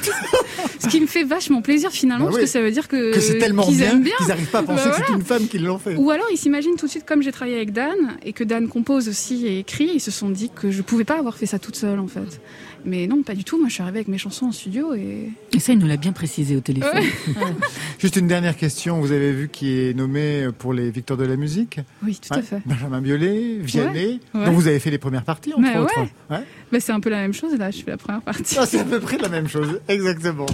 [0.80, 3.20] Ce qui me fait vachement plaisir finalement, bah parce que ça veut dire que, que
[3.20, 5.80] c'est tellement bien, qu'ils n'arrivent pas à penser bah que c'est une femme qui l'ont
[5.80, 5.96] fait.
[5.96, 8.68] Ou alors ils s'imaginent tout de suite, comme j'ai travaillé avec Dan et que Dan
[8.68, 11.60] compose aussi et écrit, ils se sont dit que je pouvais pas avoir fait ça
[11.60, 12.42] toute seule en fait.
[12.86, 13.58] Mais non, pas du tout.
[13.58, 15.30] Moi, je suis arrivée avec mes chansons en studio et.
[15.54, 17.04] Et ça, il nous l'a bien précisé au téléphone.
[18.00, 19.00] Juste une dernière question.
[19.00, 22.42] Vous avez vu qui est nommé pour les Victoires de la musique Oui, tout à
[22.42, 22.62] fait.
[22.66, 24.20] Benjamin Biolay, Vianney.
[24.34, 26.00] Donc vous avez fait les premières parties, entre Mais autres.
[26.30, 26.80] Ouais.
[26.80, 27.56] c'est un peu la même chose.
[27.58, 28.56] Là, je fais la première partie.
[28.60, 29.80] Ah, c'est à peu près la même chose.
[29.88, 30.46] Exactement.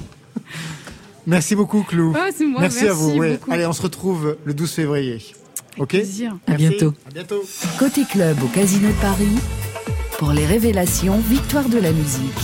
[1.25, 2.15] Merci beaucoup, Clou.
[2.35, 2.61] c'est moi.
[2.61, 3.21] Merci, à vous.
[3.49, 5.19] Allez, on se retrouve le 12 février.
[5.77, 5.89] Ok.
[5.89, 6.37] Plaisir.
[6.47, 6.93] À bientôt.
[7.07, 7.43] À bientôt.
[7.79, 9.39] Côté club au Casino de Paris
[10.17, 12.39] pour les révélations Victoire de la musique.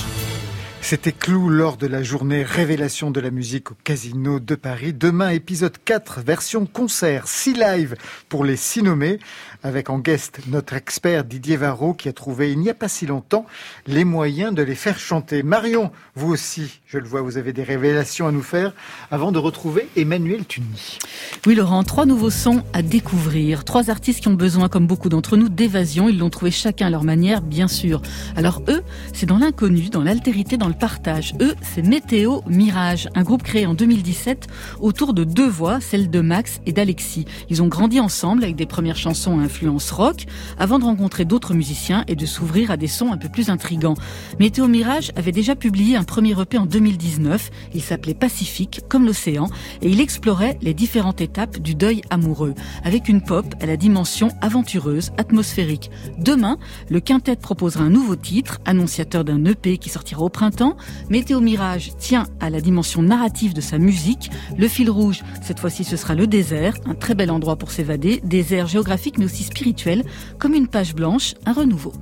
[0.82, 4.94] C'était Clou lors de la journée Révélation de la musique au Casino de Paris.
[4.94, 7.96] Demain, épisode 4, version concert, 6 live
[8.28, 9.20] pour les 6 nommés
[9.64, 13.06] avec en guest notre expert Didier Varro qui a trouvé il n'y a pas si
[13.06, 13.46] longtemps
[13.88, 15.44] les moyens de les faire chanter.
[15.44, 18.74] Marion, vous aussi, je le vois, vous avez des révélations à nous faire
[19.12, 21.00] avant de retrouver Emmanuel Tuny.
[21.46, 25.36] Oui Laurent, trois nouveaux sons à découvrir, trois artistes qui ont besoin comme beaucoup d'entre
[25.36, 28.02] nous d'évasion, ils l'ont trouvé chacun à leur manière bien sûr.
[28.36, 28.82] Alors eux,
[29.14, 31.34] c'est dans l'inconnu, dans l'altérité, dans le partage.
[31.42, 34.48] Eux, c'est Météo Mirage, un groupe créé en 2017
[34.80, 37.26] autour de deux voix, celle de Max et d'Alexis.
[37.50, 40.26] Ils ont grandi ensemble avec des premières chansons influence rock,
[40.60, 43.96] avant de rencontrer d'autres musiciens et de s'ouvrir à des sons un peu plus intrigants.
[44.40, 49.50] Météo Mirage avait déjà publié un premier EP en 2019, il s'appelait Pacifique, comme l'océan,
[49.82, 54.30] et il explorait les différentes étapes du deuil amoureux, avec une pop à la dimension
[54.42, 55.90] aventureuse, atmosphérique.
[56.20, 56.60] Demain,
[56.92, 60.78] le quintet proposera un nouveau titre, annonciateur d'un EP qui sortira au printemps.
[61.10, 64.30] Météo Mirage tient à la dimension narrative de sa musique.
[64.56, 68.22] Le fil rouge, cette fois-ci, ce sera le désert, un très bel endroit pour s'évader,
[68.24, 70.04] désert géographique mais aussi spirituel,
[70.38, 71.94] comme une page blanche, un renouveau.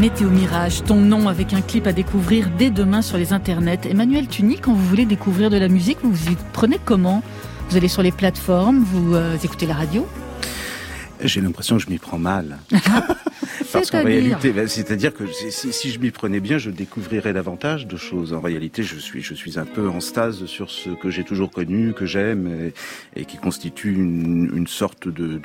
[0.00, 3.80] Météo Mirage, ton nom avec un clip à découvrir dès demain sur les internets.
[3.84, 7.22] Emmanuel Tuni, quand vous voulez découvrir de la musique, vous vous y prenez comment?
[7.68, 10.06] Vous allez sur les plateformes, vous euh, écoutez la radio?
[11.22, 12.58] J'ai l'impression que je m'y prends mal.
[13.72, 17.96] Parce qu'en réalité, ben, c'est-à-dire que si, je m'y prenais bien, je découvrirais davantage de
[17.96, 18.32] choses.
[18.32, 21.50] En réalité, je suis, je suis un peu en stase sur ce que j'ai toujours
[21.50, 22.72] connu, que j'aime,
[23.16, 25.40] et, qui constitue une, une sorte de,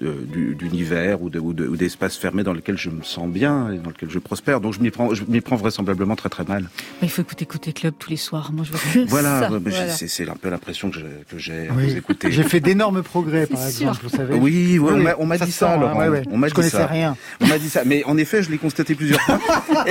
[0.00, 4.18] d'univers ou, ou d'espace fermé dans lequel je me sens bien et dans lequel je
[4.18, 4.60] prospère.
[4.60, 6.68] Donc je m'y prends, je m'y prends vraisemblablement très très mal.
[7.02, 8.52] il faut écouter Côté Club tous les soirs.
[8.52, 9.88] Moi, je vois voilà, voilà.
[9.90, 10.98] c'est un peu l'impression que
[11.36, 12.30] j'ai à vous écouter.
[12.40, 14.38] J'ai fait d'énormes progrès, par exemple, vous savez.
[14.38, 14.78] Oui,
[15.18, 16.00] on m'a dit ça, Laurent.
[16.30, 17.16] On m'a dit connaissais rien.
[17.40, 17.82] On m'a dit ça.
[17.84, 19.40] Mais en effet, je l'ai constaté plusieurs fois.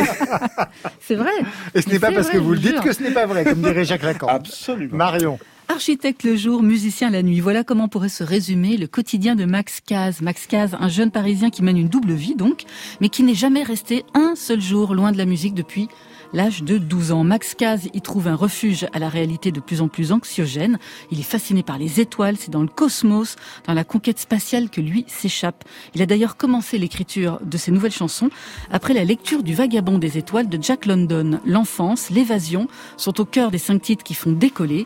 [1.02, 1.32] c'est vrai.
[1.74, 3.62] Et ce n'est pas parce que vous le dites que ce n'est pas vrai, comme
[3.62, 4.28] dirait Jacques Lacan.
[4.30, 4.98] Absolument.
[4.98, 5.40] Marion.
[5.72, 7.42] Architecte le jour, musicien la nuit.
[7.42, 10.20] Voilà comment pourrait se résumer le quotidien de Max Caz.
[10.20, 12.64] Max Caz, un jeune parisien qui mène une double vie donc,
[13.02, 15.88] mais qui n'est jamais resté un seul jour loin de la musique depuis
[16.34, 17.24] l'âge de 12 ans.
[17.24, 20.80] Max Caz y trouve un refuge à la réalité de plus en plus anxiogène.
[21.12, 23.36] Il est fasciné par les étoiles, c'est dans le cosmos,
[23.68, 25.64] dans la conquête spatiale que lui s'échappe.
[25.96, 28.30] Il a d'ailleurs commencé l'écriture de ses nouvelles chansons
[28.72, 31.40] après la lecture du Vagabond des étoiles de Jack London.
[31.46, 34.86] L'enfance, l'évasion sont au cœur des cinq titres qui font décoller.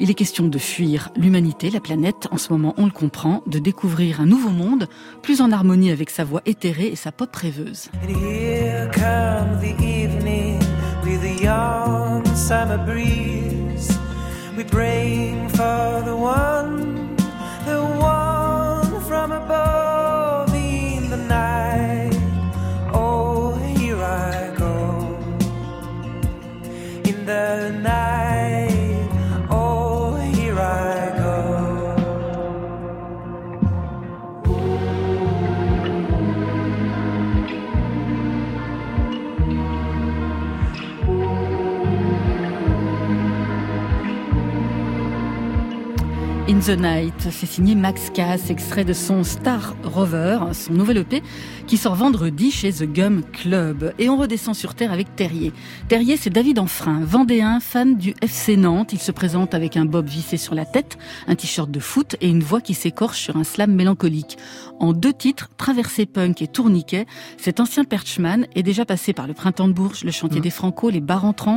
[0.00, 3.58] Il est question de fuir l'humanité, la planète, en ce moment on le comprend, de
[3.58, 4.88] découvrir un nouveau monde,
[5.22, 7.90] plus en harmonie avec sa voix éthérée et sa pop rêveuse.
[11.44, 13.98] Young summer breeze.
[14.56, 17.16] We bring for the one,
[17.66, 22.16] the one from above in the night.
[22.94, 25.18] Oh, here I go
[27.10, 28.13] in the night.
[46.48, 47.14] In the Night.
[47.30, 51.22] C'est signé Max Cass, extrait de son Star Rover, son nouvel EP,
[51.66, 53.94] qui sort vendredi chez The Gum Club.
[53.98, 55.52] Et on redescend sur Terre avec Terrier.
[55.88, 58.92] Terrier, c'est David Enfrein, vendéen, fan du FC Nantes.
[58.92, 62.28] Il se présente avec un bob vissé sur la tête, un t-shirt de foot et
[62.28, 64.36] une voix qui s'écorche sur un slam mélancolique.
[64.80, 67.06] En deux titres, Traversée punk et Tourniquet,
[67.38, 70.42] cet ancien perchman est déjà passé par le Printemps de Bourges, le Chantier mmh.
[70.42, 71.56] des Franco, les Bars en Trans.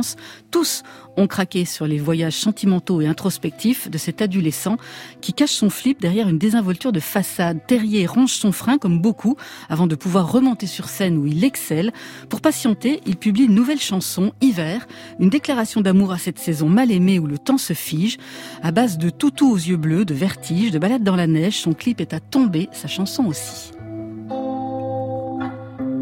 [0.50, 0.82] Tous
[1.16, 4.76] ont craqué sur les voyages sentimentaux et introspectifs de cet adolescent
[5.20, 7.66] qui cache son flip derrière une désinvolture de façade.
[7.66, 9.36] Terrier range son frein comme beaucoup
[9.68, 11.92] avant de pouvoir remonter sur scène où il excelle.
[12.28, 14.86] Pour patienter, il publie une nouvelle chanson, Hiver,
[15.18, 18.16] une déclaration d'amour à cette saison mal aimée où le temps se fige.
[18.62, 21.74] À base de toutou aux yeux bleus, de vertige, de balade dans la neige, son
[21.74, 23.72] clip est à tomber, sa chanson aussi.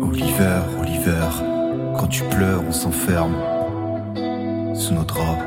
[0.00, 1.28] Oliver, Oliver,
[1.98, 3.34] quand tu pleures, on s'enferme
[4.74, 5.42] sous nos draps.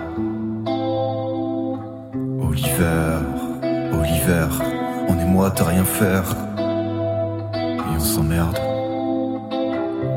[2.42, 3.20] Oliver,
[3.94, 4.48] Oliver,
[5.08, 6.36] on est moi, t'as rien faire.
[6.58, 8.60] Et on s'emmerde.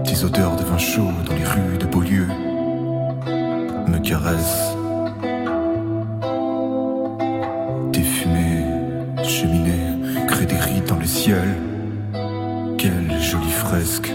[0.05, 2.29] Tes odeurs de vin chaud dans les rues de Beaulieu
[3.88, 4.82] me caressent.
[11.25, 14.13] Quelle jolie fresque.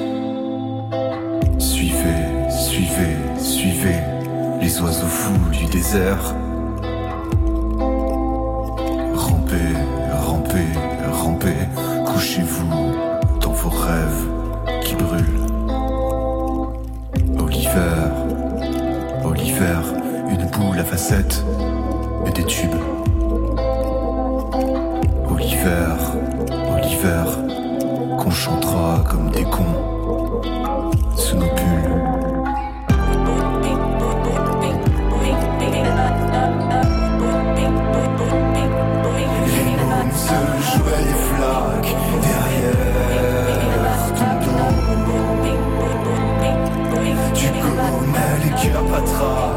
[1.57, 3.99] Suivez, suivez, suivez
[4.59, 6.35] les oiseaux fous du désert.
[9.15, 9.73] Rampez,
[10.11, 10.67] rampez,
[11.09, 11.55] rampez,
[12.07, 12.67] couchez-vous
[13.39, 14.27] dans vos rêves
[14.83, 15.45] qui brûlent.
[17.39, 18.11] Oliver,
[19.23, 19.79] Oliver,
[20.29, 21.41] une boule à facettes
[22.25, 22.96] et des tubes.
[29.07, 30.41] comme des cons
[31.15, 32.03] sous nos pulls.
[33.09, 33.73] Les
[40.13, 40.39] se
[40.69, 42.87] jouaient flaques derrière
[44.15, 44.77] ton dos.
[47.33, 49.56] Tu connais les cœurs patraques.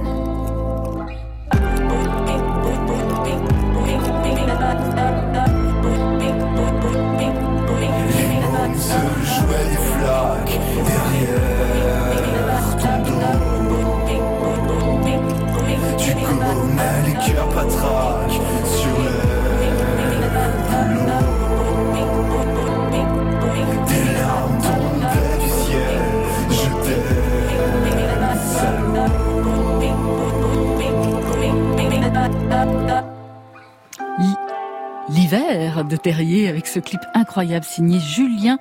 [36.01, 38.57] Terrier avec ce clip incroyable signé Julien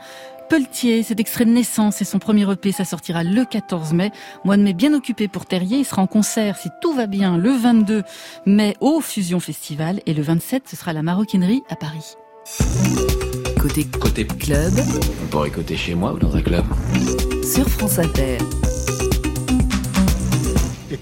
[0.50, 4.10] Pelletier, cet extrait de naissance et son premier EP, ça sortira le 14 mai.
[4.44, 7.38] Mois de mai bien occupé pour Terrier, il sera en concert si tout va bien
[7.38, 8.02] le 22
[8.46, 12.16] mai au Fusion Festival et le 27 ce sera la maroquinerie à Paris.
[13.60, 14.72] Côté, côté club.
[15.22, 16.64] On pourrait écouter chez moi ou dans un club?
[17.44, 18.38] Sur France Inter.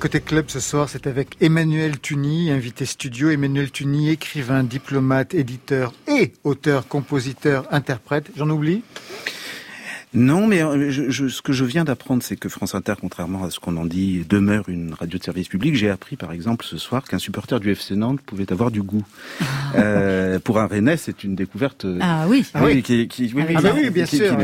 [0.01, 3.31] Côté club ce soir, c'est avec Emmanuel Tuny, invité studio.
[3.31, 8.31] Emmanuel Tuny, écrivain, diplomate, éditeur et auteur, compositeur, interprète.
[8.37, 8.85] J'en oublie?
[10.15, 13.51] Non, mais euh, je, ce que je viens d'apprendre, c'est que France Inter, contrairement à
[13.51, 15.75] ce qu'on en dit, demeure une radio de service public.
[15.75, 19.05] J'ai appris, par exemple, ce soir, qu'un supporter du FC Nantes pouvait avoir du goût.
[19.41, 19.45] Ah.
[19.77, 21.85] euh, pour un Rennais, c'est une découverte.
[21.85, 22.45] Euh, ah oui.
[22.55, 24.37] Ah oui, qui, qui, oui, ah bah oui, bien sûr.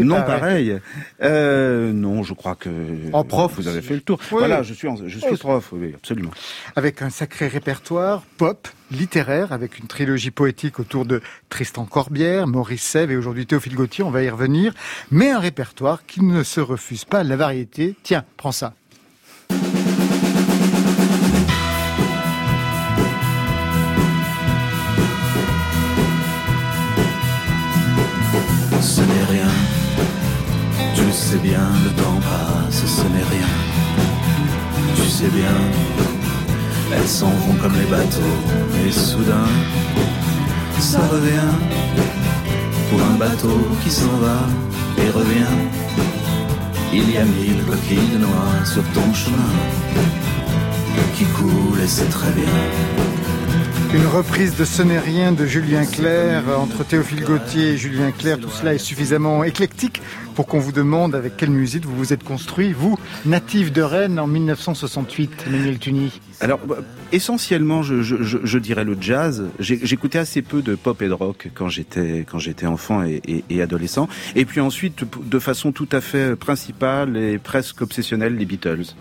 [0.00, 0.78] non, pareil.
[1.22, 2.70] Euh, non, je crois que.
[3.12, 4.18] En prof, vous avez fait le tour.
[4.30, 6.30] Voilà, je suis, je suis prof, oui, absolument.
[6.74, 12.82] Avec un sacré répertoire pop, littéraire, avec une trilogie poétique autour de Tristan Corbière, Maurice
[12.82, 14.04] Sèvres et aujourd'hui Théophile Gauthier.
[14.04, 14.72] On va y revenir
[15.10, 17.94] mais un répertoire qui ne se refuse pas à la variété.
[18.02, 18.74] Tiens, prends ça.
[28.80, 29.48] Ce n'est rien,
[30.94, 33.46] tu sais bien, le temps passe, ce n'est rien.
[34.96, 36.11] Tu sais bien,
[36.94, 38.36] elles s'en vont comme les bateaux,
[38.86, 39.48] et soudain,
[40.78, 41.52] ça revient
[42.90, 44.40] pour un bateau qui s'en va
[44.98, 45.56] et revient.
[46.92, 49.52] Il y a mille coquilles de noix sur ton chemin
[51.16, 52.52] qui coulent et c'est très bien.
[53.94, 58.40] Une reprise de Ce n'est rien de Julien Clerc entre Théophile Gauthier et Julien Clerc.
[58.40, 60.00] Tout cela est suffisamment éclectique
[60.34, 64.18] pour qu'on vous demande avec quelle musique vous vous êtes construit, vous, natif de Rennes
[64.18, 66.20] en 1968, Emmanuel Tuny.
[66.42, 66.78] Alors, bah,
[67.12, 69.44] essentiellement, je, je, je, dirais le jazz.
[69.60, 73.44] J'écoutais assez peu de pop et de rock quand j'étais quand j'étais enfant et, et,
[73.48, 74.08] et, adolescent.
[74.34, 78.94] Et puis ensuite, de façon tout à fait principale et presque obsessionnelle, les Beatles.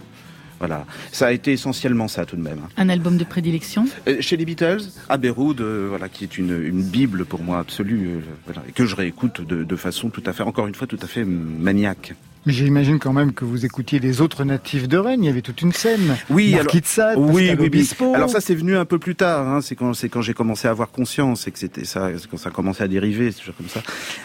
[0.59, 2.59] Voilà, ça a été essentiellement ça tout de même.
[2.77, 3.87] Un album de prédilection?
[4.07, 7.57] Euh, Chez les Beatles, Abbey Road, euh, voilà, qui est une, une, bible pour moi
[7.57, 10.75] absolue, euh, voilà, et que je réécoute de, de façon tout à fait, encore une
[10.75, 12.13] fois, tout à fait maniaque.
[12.47, 15.23] Mais j'imagine quand même que vous écoutiez les autres natifs de Rennes.
[15.23, 16.17] Il y avait toute une scène.
[16.31, 16.73] Oui, alors,
[17.17, 19.47] oui, oui, Alors ça, c'est venu un peu plus tard.
[19.47, 19.61] Hein.
[19.61, 22.49] C'est quand, c'est quand j'ai commencé à avoir conscience et que c'était ça, quand ça
[22.49, 23.83] a commencé à dériver, c'est comme ça.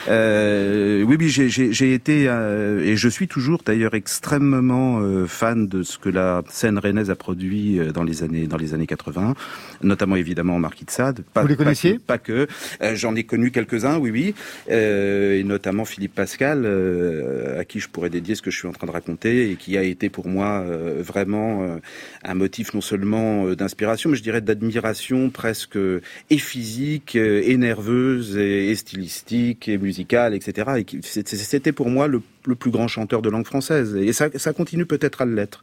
[0.09, 5.83] Euh, oui, oui, j'ai été euh, et je suis toujours d'ailleurs extrêmement euh, fan de
[5.83, 9.35] ce que la scène rennaise a produit dans les années dans les années 80,
[9.83, 11.23] notamment évidemment Marquis de Sade.
[11.35, 11.99] Pas, vous les connaissiez?
[11.99, 12.47] Pas que.
[12.95, 14.35] J'en ai connu quelques-uns, oui, oui,
[14.75, 16.67] et notamment Philippe Pascal,
[17.59, 19.77] à qui je pourrais dédié ce que je suis en train de raconter et qui
[19.77, 21.79] a été pour moi euh, vraiment euh,
[22.25, 25.79] un motif non seulement euh, d'inspiration, mais je dirais d'admiration presque
[26.31, 30.71] et physique, et nerveuse, et, stylistique, et musicale, etc.
[30.79, 33.97] Et c'était pour moi le le plus grand chanteur de langue française.
[33.97, 35.63] Et ça, ça continue peut-être à l'être.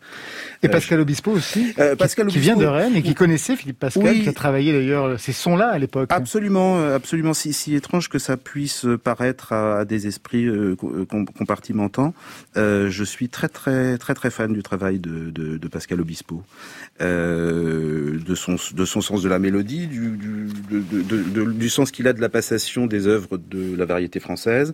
[0.62, 4.20] Et Pascal Obispo aussi, euh, Pascal qui, vient de Rennes et qui connaissait Philippe Pascal,
[4.20, 6.10] qui a travaillé d'ailleurs ces sons-là à l'époque.
[6.12, 7.34] Absolument, euh, absolument.
[7.34, 10.76] Si, si étrange que ça puisse paraître à, des esprits euh,
[11.38, 12.14] compartimentants,
[12.58, 16.44] euh, je suis très très très très fan du travail de, de, de Pascal Obispo,
[17.02, 22.08] euh, de son de son sens de la mélodie, du du, de, du sens qu'il
[22.08, 24.74] a de la passation des œuvres de la variété française.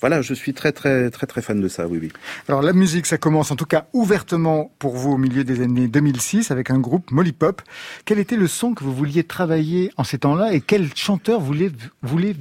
[0.00, 2.12] Voilà, je suis très très très très fan de ça, oui, oui.
[2.48, 5.88] Alors la musique, ça commence en tout cas ouvertement pour vous au milieu des années
[5.88, 7.62] 2006 avec un groupe Molly Pop.
[8.04, 11.70] Quel était le son que vous vouliez travailler en ces temps-là et quel chanteur voulez,
[12.02, 12.34] voulez,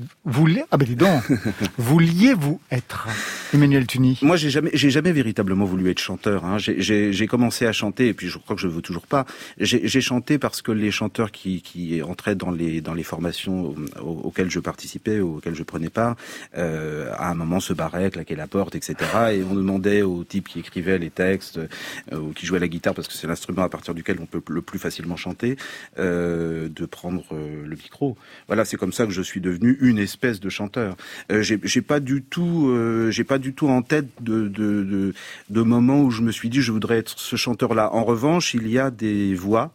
[0.72, 1.24] ah ben dis donc,
[1.78, 3.08] vouliez-vous être,
[3.54, 4.20] Emmanuel Tuny?
[4.22, 6.46] Moi, j'ai jamais, j'ai jamais véritablement voulu être chanteur.
[6.46, 6.58] Hein.
[6.58, 9.26] J'ai commencé à chanter et puis je crois que je veux toujours pas.
[9.60, 14.50] J'ai chanté parce que les chanteurs qui, qui entraient dans les dans les formations auxquelles
[14.50, 16.16] je participais, auxquelles je prenais part,
[16.58, 18.91] euh, à un moment se barraient, claquaient la porte, etc.
[19.32, 22.94] Et on demandait aux types qui écrivaient les textes euh, ou qui jouaient la guitare,
[22.94, 25.58] parce que c'est l'instrument à partir duquel on peut le plus facilement chanter,
[26.00, 28.18] euh, de prendre euh, le micro.
[28.48, 30.96] Voilà, c'est comme ça que je suis devenu une espèce de chanteur.
[31.30, 32.74] J'ai pas du tout,
[33.10, 35.14] j'ai pas du tout en tête de, de, de,
[35.50, 37.94] de moments où je me suis dit je voudrais être ce chanteur-là.
[37.94, 39.74] En revanche, il y a des voix.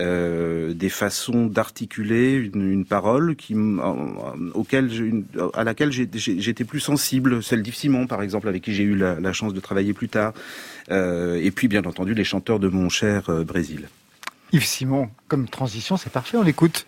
[0.00, 3.56] Euh, des façons d'articuler une, une, parole qui,
[4.54, 4.90] auquel
[5.54, 9.18] à laquelle j'étais plus sensible, celle d'Yves Simon par exemple, avec qui j'ai eu la,
[9.18, 10.34] la, chance de travailler plus tard,
[10.92, 13.88] euh, et puis bien entendu les chanteurs de mon cher euh, Brésil.
[14.52, 16.86] Yves Simon, comme transition, c'est parfait, on l'écoute.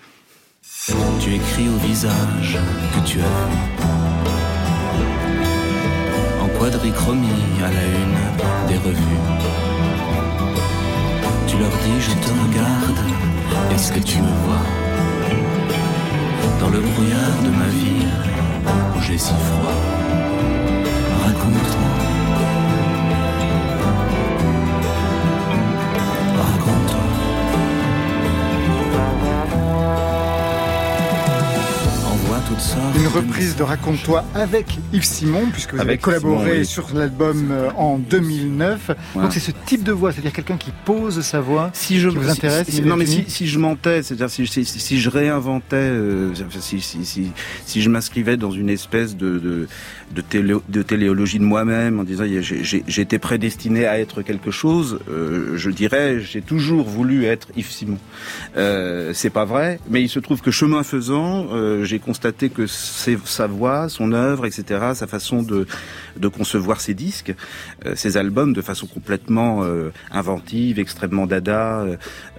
[1.20, 2.58] Tu écris au visage
[2.94, 3.50] que tu as
[6.44, 7.26] en quadrichromie
[7.60, 9.39] à la une des revues
[11.60, 13.00] leur dis je te regarde,
[13.74, 14.64] est-ce que tu me vois?
[16.58, 18.06] Dans le brouillard de ma vie,
[18.96, 19.78] où j'ai si froid,
[21.24, 21.99] raconte-moi.
[32.94, 37.96] Une reprise de Raconte-toi avec Yves Simon, puisque vous avez collaboré sur l'album euh, en
[37.96, 38.90] 2009.
[39.14, 42.16] Donc c'est ce type de voix, c'est-à-dire quelqu'un qui pose sa voix, si je, qui
[42.16, 42.68] vous intéresse.
[42.68, 48.36] Si, non mais si, si je mentais, c'est-à-dire si, je réinventais, euh, si, je m'inscrivais
[48.36, 49.68] dans une espèce de, de,
[50.14, 55.56] de, télé, de téléologie de moi-même en disant été prédestiné à être quelque chose, euh,
[55.56, 57.98] je dirais j'ai toujours voulu être Yves Simon.
[58.58, 61.48] Euh, c'est pas vrai, mais il se trouve que chemin faisant,
[61.84, 65.66] j'ai constaté que sa voix, son œuvre, etc., sa façon de,
[66.16, 67.34] de concevoir ses disques,
[67.86, 71.86] euh, ses albums de façon complètement euh, inventive, extrêmement dada,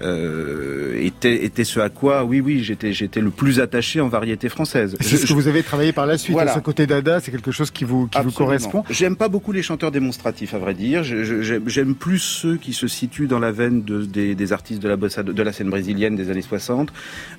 [0.01, 4.49] euh, était, était ce à quoi, oui, oui, j'étais, j'étais le plus attaché en variété
[4.49, 4.95] française.
[5.01, 6.34] C'est ce que vous avez travaillé par la suite.
[6.34, 6.53] Voilà.
[6.53, 8.84] Ce côté dada, c'est quelque chose qui vous, qui vous correspond.
[8.89, 11.03] J'aime pas beaucoup les chanteurs démonstratifs, à vrai dire.
[11.03, 14.95] J'aime plus ceux qui se situent dans la veine de, des, des, artistes de la
[14.95, 16.91] bossa, de la scène brésilienne des années 60.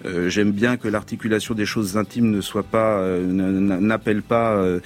[0.05, 4.81] Euh, J'aime bien que l'articulation des choses intimes ne soit pas, euh, n'appelle pas euh,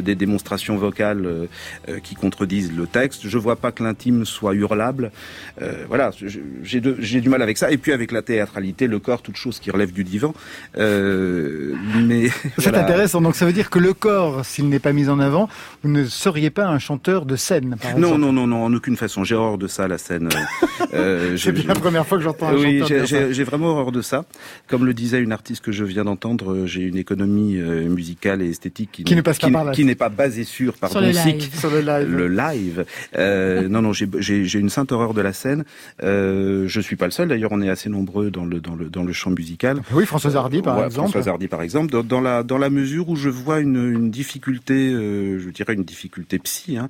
[0.00, 1.46] des démonstrations vocales euh,
[2.02, 3.28] qui contredisent le texte.
[3.28, 5.10] Je vois pas que l'intime soit hurlable.
[5.88, 6.10] voilà,
[6.62, 6.80] j'ai
[7.20, 7.70] du mal avec ça.
[7.70, 10.34] Et puis avec la théâtralité, le corps, toute chose qui relève du divan.
[10.76, 12.28] mais
[12.58, 12.84] c'est voilà.
[12.84, 13.20] intéressant.
[13.20, 15.48] Donc ça veut dire que le corps, s'il n'est pas mis en avant,
[15.82, 17.76] vous ne seriez pas un chanteur de scène.
[17.80, 19.24] Par non, non, non, non, en aucune façon.
[19.24, 20.28] J'ai horreur de ça, la scène.
[20.94, 24.24] Euh, c'est bien la première fois que j'entends un oui, j'ai vraiment horreur de ça.
[24.66, 28.50] Comme le disait une artiste que je viens d'entendre, j'ai une économie euh, musicale et
[28.50, 31.08] esthétique qui, qui ne passe qui, pas qui n'est pas basée sur, pardon, sur le
[31.08, 31.58] live.
[31.58, 32.08] Sur le live.
[32.08, 32.84] Le live.
[33.16, 35.64] Euh, non, non, j'ai une sainte horreur de la scène.
[36.02, 37.28] Euh, je suis pas le seul.
[37.28, 39.82] D'ailleurs, on est assez nombreux dans le dans le dans le champ musical.
[39.92, 41.10] Oui, Françoise Hardy par ouais, exemple.
[41.10, 41.90] Françoise Hardy par exemple.
[41.90, 45.74] Dans, dans, la dans la mesure où je vois une, une difficulté, euh, je dirais
[45.74, 46.88] une difficulté psy, hein,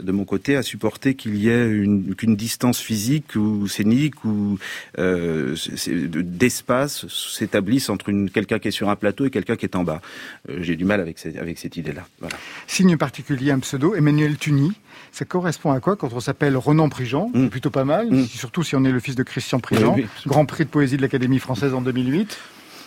[0.00, 4.58] de mon côté, à supporter qu'il y ait une qu'une distance physique ou scénique ou
[4.98, 5.54] euh,
[5.86, 9.84] d'espace s'établisse entre une quelqu'un qui est sur un plateau et quelqu'un qui est en
[9.84, 10.00] bas.
[10.48, 12.06] Euh, J'ai du mal avec, cette, avec cette idée-là.
[12.20, 12.36] Voilà.
[12.66, 14.72] Signe particulier, un pseudo, Emmanuel Tuny.
[15.12, 17.48] Ça correspond à quoi quand on s'appelle Renan Prigent mmh.
[17.48, 18.26] Plutôt pas mal, mmh.
[18.26, 20.22] surtout si on est le fils de Christian Prigent, oui, oui.
[20.26, 22.38] Grand Prix de poésie de l'Académie française en 2008.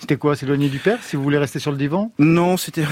[0.02, 2.12] C'était quoi S'éloigner du père Si vous voulez rester sur le divan?
[2.18, 2.86] Non, c'était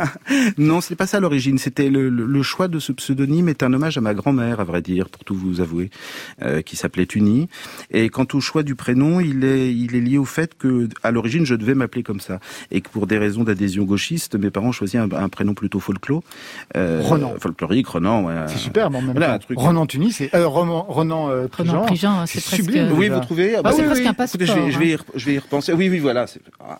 [0.58, 1.56] non, c'est pas ça l'origine.
[1.56, 4.64] C'était le, le, le, choix de ce pseudonyme est un hommage à ma grand-mère, à
[4.64, 5.88] vrai dire, pour tout vous avouer,
[6.42, 7.48] euh, qui s'appelait Tuni.
[7.90, 11.10] Et quant au choix du prénom, il est il est lié au fait que à
[11.10, 12.40] l'origine je devais m'appeler comme ça,
[12.70, 16.22] et que pour des raisons d'adhésion gauchiste, mes parents choisirent un, un prénom plutôt folklore.
[16.76, 17.36] Euh, Renan.
[17.40, 18.24] Folklorique, Renan.
[18.24, 18.34] Ouais.
[18.48, 19.34] C'est super, mais en même voilà, temps.
[19.34, 19.58] Un truc...
[19.58, 22.92] Renan Tuni, c'est euh, Renan, Renan euh, Renan Prigent, c'est sublime.
[22.92, 24.08] Oui, vous trouvez ah, bah, C'est oui, presque oui.
[24.08, 24.42] un passeport.
[24.42, 25.72] Écoutez, je, vais, je, vais y, je vais y repenser.
[25.72, 26.26] Oui, oui, voilà.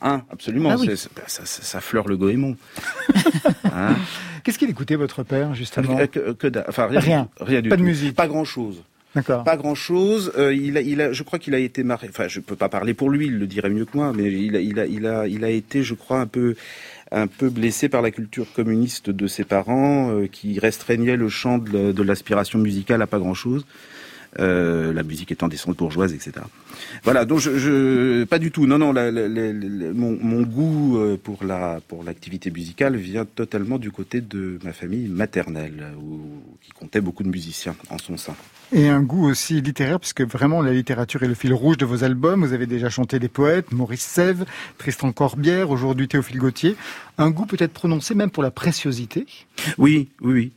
[0.02, 0.70] Un, absolument.
[0.70, 0.96] Ah oui.
[0.96, 2.56] ça, ça, ça, fleure le goémon.
[3.64, 3.96] hein
[4.42, 7.00] Qu'est-ce qu'il écoutait votre père justement que, que, Enfin rien.
[7.00, 7.28] Rien.
[7.40, 7.82] Rien du pas tout.
[7.82, 8.14] de musique.
[8.14, 8.82] Pas grand chose.
[9.14, 9.42] D'accord.
[9.44, 10.32] Pas grand chose.
[10.38, 12.08] Euh, il a, il a, je crois qu'il a été marqué.
[12.08, 13.26] Enfin, je peux pas parler pour lui.
[13.26, 14.12] Il le dirait mieux que moi.
[14.14, 16.54] Mais il a, il a, il a, il a été, je crois, un peu
[17.12, 21.58] un peu blessé par la culture communiste de ses parents, euh, qui restreignait le champ
[21.58, 23.66] de l'aspiration musicale à pas grand-chose.
[24.38, 26.32] Euh, la musique étant descente bourgeoise, etc.
[27.02, 28.64] Voilà, donc je, je pas du tout.
[28.64, 29.52] Non, non, la, la, la,
[29.92, 34.72] mon, mon, goût euh, pour la pour l'activité musicale vient totalement du côté de ma
[34.72, 36.20] famille maternelle, où,
[36.62, 38.36] qui comptait beaucoup de musiciens en son sein.
[38.72, 42.04] Et un goût aussi littéraire, puisque vraiment la littérature est le fil rouge de vos
[42.04, 42.44] albums.
[42.44, 44.44] Vous avez déjà chanté des poètes, Maurice Sèvres,
[44.78, 46.76] Tristan Corbière, aujourd'hui Théophile Gautier.
[47.18, 49.26] Un goût peut-être prononcé même pour la préciosité?
[49.76, 50.52] Oui, oui, oui.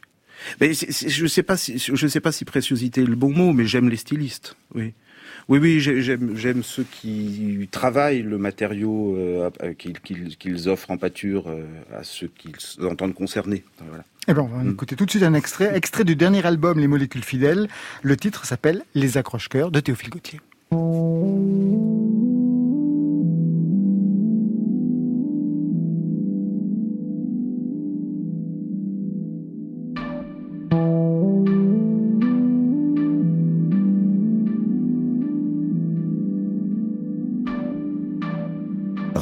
[0.59, 3.05] Mais c est, c est, je sais pas si je sais pas si préciosité est
[3.05, 4.55] le bon mot, mais j'aime les stylistes.
[4.75, 4.93] Oui.
[5.49, 11.49] Oui, oui, j'aime ceux qui travaillent le matériau euh, qu'ils qu qu offrent en pâture
[11.49, 13.63] euh, à ceux qu'ils entendent concernés.
[13.85, 14.05] Voilà.
[14.29, 14.71] Eh ben, on va mmh.
[14.71, 17.67] écouter tout de suite un extrait, extrait du dernier album Les Molécules Fidèles.
[18.03, 20.39] Le titre s'appelle Les Accroche-Cœurs de Théophile Gautier.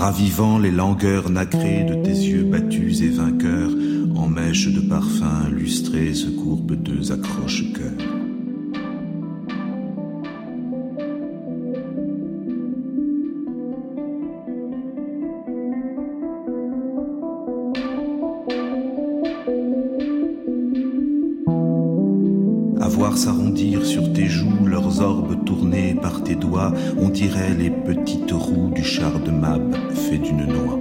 [0.02, 3.70] Ravivant les langueurs nacrées de tes yeux battus et vainqueurs,
[4.16, 8.21] en mèche de parfum lustrée se courbent deux accroche-cœurs.
[22.88, 28.32] Voir s'arrondir sur tes joues leurs orbes tournés par tes doigts, on dirait les petites
[28.32, 30.80] roues du char de Mab fait d'une noix.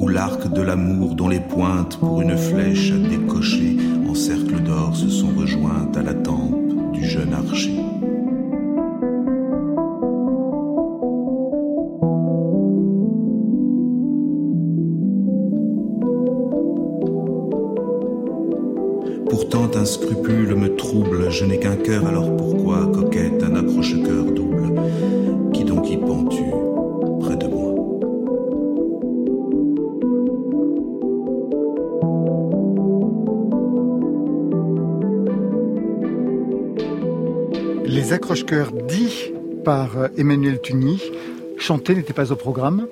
[0.00, 3.76] Ou l'arc de l'amour dont les pointes pour une flèche à décocher
[4.08, 6.55] en cercle d'or se sont rejointes à la tempe
[40.16, 41.02] Emmanuel Tuny,
[41.58, 42.86] chanter n'était pas au programme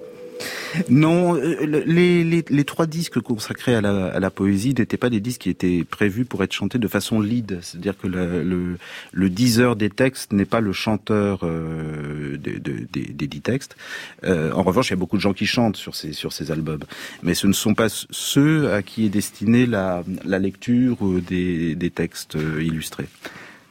[0.89, 5.85] non, euh, les, trois disques consacrés à la, poésie n'étaient pas des disques qui étaient
[5.89, 8.77] prévus pour être chantés de façon lead, c'est-à-dire que le,
[9.13, 13.77] le, diseur des textes n'est pas le chanteur euh, des, dix textes.
[14.25, 16.83] Euh, en revanche, il y a beaucoup de gens qui chantent sur ces, albums,
[17.23, 20.97] mais ce ne sont pas ceux à qui est destinée la, lecture
[21.29, 23.07] des, textes illustrés.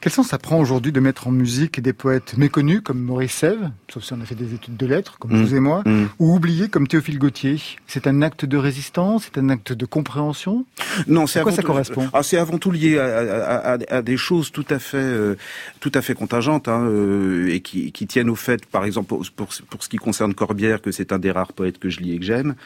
[0.04, 3.70] Quel sens ça prend aujourd'hui de mettre en musique des poètes méconnus comme Maurice Sèvres,
[3.90, 5.42] sauf si on a fait des études de lettres, comme mmh.
[5.42, 6.04] vous et moi, mmh.
[6.18, 10.66] ou oubliés comme Théophile Gautier C'est un acte de résistance C'est un acte de compréhension?
[11.06, 12.10] Non, c'est à quoi ça correspond?
[12.12, 15.36] Ah, C'est avant tout lié à, à, à, à, des choses tout à fait, euh,
[15.80, 19.24] tout à fait contingentes hein, euh, et qui, qui, tiennent au fait, par exemple, pour,
[19.34, 22.12] pour, pour, ce qui concerne Corbière, que c'est un des rares poètes que je lis
[22.12, 22.56] et que j'aime.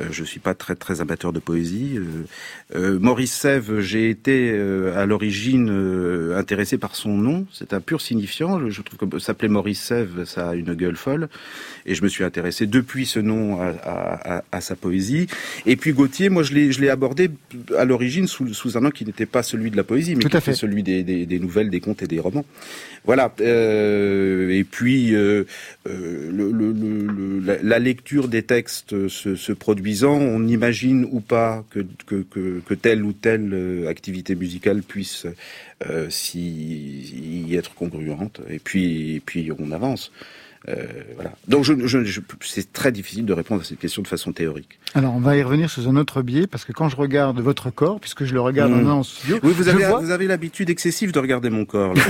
[0.00, 1.96] Euh, je suis pas très très amateur de poésie.
[2.74, 4.50] Euh, Maurice Sèvres, j'ai été
[4.96, 7.46] à l'origine intéressé par son nom.
[7.52, 8.68] C'est un pur signifiant.
[8.68, 11.28] Je trouve que s'appeler Maurice Sèvres, ça a une gueule folle.
[11.86, 15.26] Et je me suis intéressé depuis ce nom à, à, à sa poésie.
[15.66, 17.30] Et puis Gauthier, moi, je l'ai, abordé
[17.76, 20.28] à l'origine sous, sous, un nom qui n'était pas celui de la poésie, mais Tout
[20.28, 22.44] qui était celui des, des, des, nouvelles, des contes et des romans.
[23.08, 23.32] Voilà.
[23.40, 25.44] Euh, et puis euh,
[25.88, 31.64] euh, le, le, le, la, lecture des textes se, se, produisant, on imagine ou pas
[31.70, 35.26] que, que, que, que telle ou telle activité musicale puisse
[35.88, 38.42] euh, s'y y être congruente.
[38.50, 40.12] Et puis, et puis on avance.
[40.68, 40.84] Euh,
[41.14, 41.32] voilà.
[41.46, 44.78] Donc je, je, je, c'est très difficile de répondre à cette question de façon théorique.
[44.92, 47.70] Alors on va y revenir sous un autre biais parce que quand je regarde votre
[47.70, 48.90] corps, puisque je le regarde mmh.
[48.90, 50.00] en studio, oui, vous avez, vois...
[50.00, 51.94] vous avez l'habitude excessive de regarder mon corps.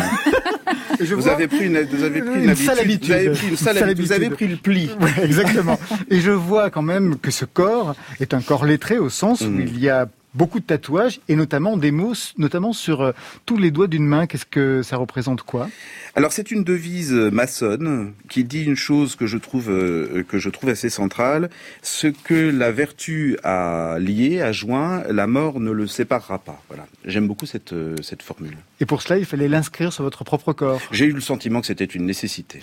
[1.01, 3.07] Je vous vois avez pris une, vous avez pris une, habitude.
[3.07, 4.07] Vous avez pris, une sale sale habitude.
[4.07, 4.90] Vous avez pris le pli.
[5.01, 5.78] Ouais, exactement.
[6.11, 9.49] Et je vois quand même que ce corps est un corps lettré au sens où
[9.51, 9.61] Mm.
[9.68, 10.09] il y a
[10.39, 13.12] beaucoup de tatouages et notamment des mots, notamment sur euh,
[13.45, 14.26] tous les doigts d'une main.
[14.26, 15.68] Qu'est-ce que ça représente quoi?
[16.14, 20.49] Alors c'est une devise maçonne qui dit une chose que je trouve euh, que je
[20.49, 21.51] trouve assez centrale
[21.82, 26.62] ce que la vertu a lié, a joint, la mort ne le séparera pas.
[26.68, 26.86] Voilà.
[27.05, 28.57] J'aime beaucoup cette euh, cette formule.
[28.80, 30.80] Et pour cela, il fallait l'inscrire sur votre propre corps.
[30.93, 32.61] J'ai eu le sentiment que c'était une nécessité.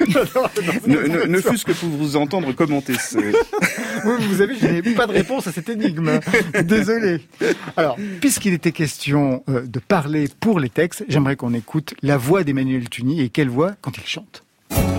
[0.00, 3.18] ne ne, ne fût-ce que pour vous entendre commenter ce.
[4.04, 6.20] oui, vous avez, je n'ai pas de réponse à cette énigme.
[6.64, 7.17] Désolé.
[7.76, 12.44] Alors, puisqu'il était question euh, de parler pour les textes, j'aimerais qu'on écoute la voix
[12.44, 14.44] d'Emmanuel Tuny et quelle voix quand il chante.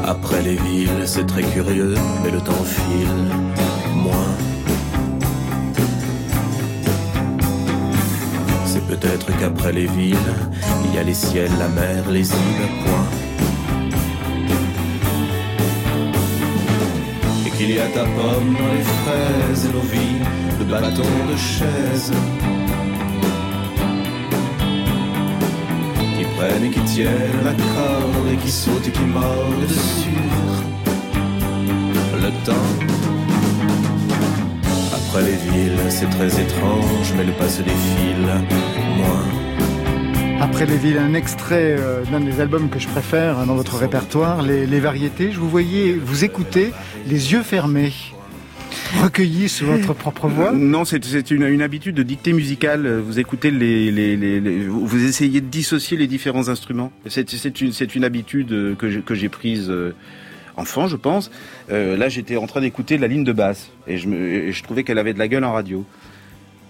[0.05, 3.59] Après les villes, c'est très curieux, mais le temps file
[3.95, 4.36] moins.
[8.65, 10.17] C'est peut-être qu'après les villes,
[10.86, 13.07] il y a les ciels, la mer, les îles, point.
[17.45, 22.11] Et qu'il y a ta pomme dans les fraises et nos vies, bâton de chaise.
[26.15, 30.09] Qui prennent et qui tiennent la corde et qui sautent et qui mordent dessus.
[32.22, 32.70] Le temps.
[34.93, 38.28] Après les villes, c'est très étrange, mais le passé défile
[38.97, 39.26] moins.
[40.39, 43.76] Après les villes, un extrait euh, d'un des albums que je préfère hein, dans votre
[43.76, 45.32] répertoire, les, les, variétés.
[45.32, 46.72] Je vous voyais vous écouter
[47.07, 47.91] les yeux fermés.
[49.01, 52.99] Recueillis sous votre propre voix Non, c'est une, habitude de dictée musicale.
[52.99, 56.91] Vous écoutez les, les, les, vous essayez de dissocier les différents instruments.
[57.07, 59.72] C'est une, habitude que j'ai prise
[60.59, 61.32] enfant, je pense.
[61.72, 65.13] Euh, là, j'étais en train d'écouter la ligne de basse et je trouvais qu'elle avait
[65.13, 65.86] de la gueule en radio.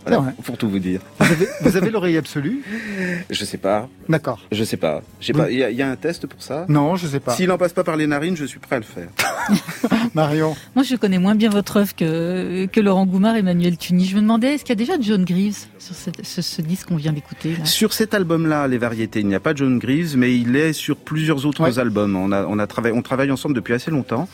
[0.06, 0.32] Voilà, ouais.
[0.44, 1.02] pour tout vous dire.
[1.20, 2.64] Vous avez, avez l'oreille absolue
[3.30, 3.90] Je sais pas.
[4.08, 4.40] D'accord.
[4.52, 5.02] Je sais pas.
[5.28, 5.54] Il oui.
[5.54, 6.66] y, y, a un test pour ça?
[6.70, 7.34] Non, je sais pas.
[7.36, 9.10] S'il n'en passe pas par les narines, je suis prêt à le faire.
[10.14, 14.06] Marion Moi, je connais moins bien votre œuvre que, que Laurent Goumard et Emmanuel Tuny.
[14.06, 16.88] Je me demandais, est-ce qu'il y a déjà John Greaves sur cette, ce, ce, disque
[16.88, 20.36] qu'on vient d'écouter Sur cet album-là, Les Variétés, il n'y a pas John Greaves, mais
[20.36, 21.80] il est sur plusieurs autres ouais.
[21.80, 22.16] albums.
[22.16, 24.28] On, a, on, a travaillé, on travaille ensemble depuis assez longtemps.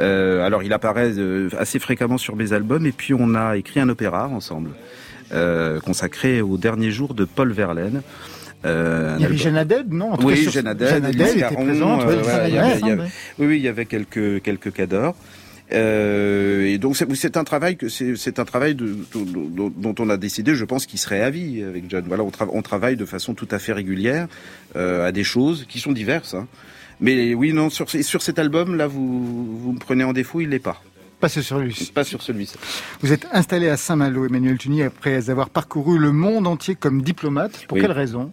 [0.00, 3.80] Euh, alors, il apparaît euh, assez fréquemment sur mes albums, et puis on a écrit
[3.80, 4.70] un opéra ensemble.
[5.32, 8.02] Euh, consacré au dernier jour de Paul Verlaine.
[8.64, 10.48] Euh, il y avait Jeanne Haddad, non en tout Oui.
[10.50, 12.02] Jeanne Haddad, était présente.
[12.06, 12.96] Euh,
[13.38, 15.14] oui, oui, il y avait quelques quelques cadors.
[15.70, 20.16] Euh, et donc c'est un travail que c'est un travail de, de, dont on a
[20.16, 22.04] décidé, je pense, qu'il serait à vie avec John.
[22.08, 24.28] Voilà, on, tra on, travaille de façon tout à fait régulière
[24.76, 26.34] euh, à des choses qui sont diverses.
[26.34, 26.46] Hein.
[27.00, 30.48] Mais oui, non, sur, sur cet album là, vous vous me prenez en défaut, il
[30.48, 30.82] l'est pas.
[31.20, 31.90] Pas sur celui-ci.
[31.92, 32.56] Pas sur celui-ci.
[33.00, 37.66] Vous êtes installé à Saint-Malo, Emmanuel Tuni, après avoir parcouru le monde entier comme diplomate.
[37.66, 38.32] Pour quelle raison?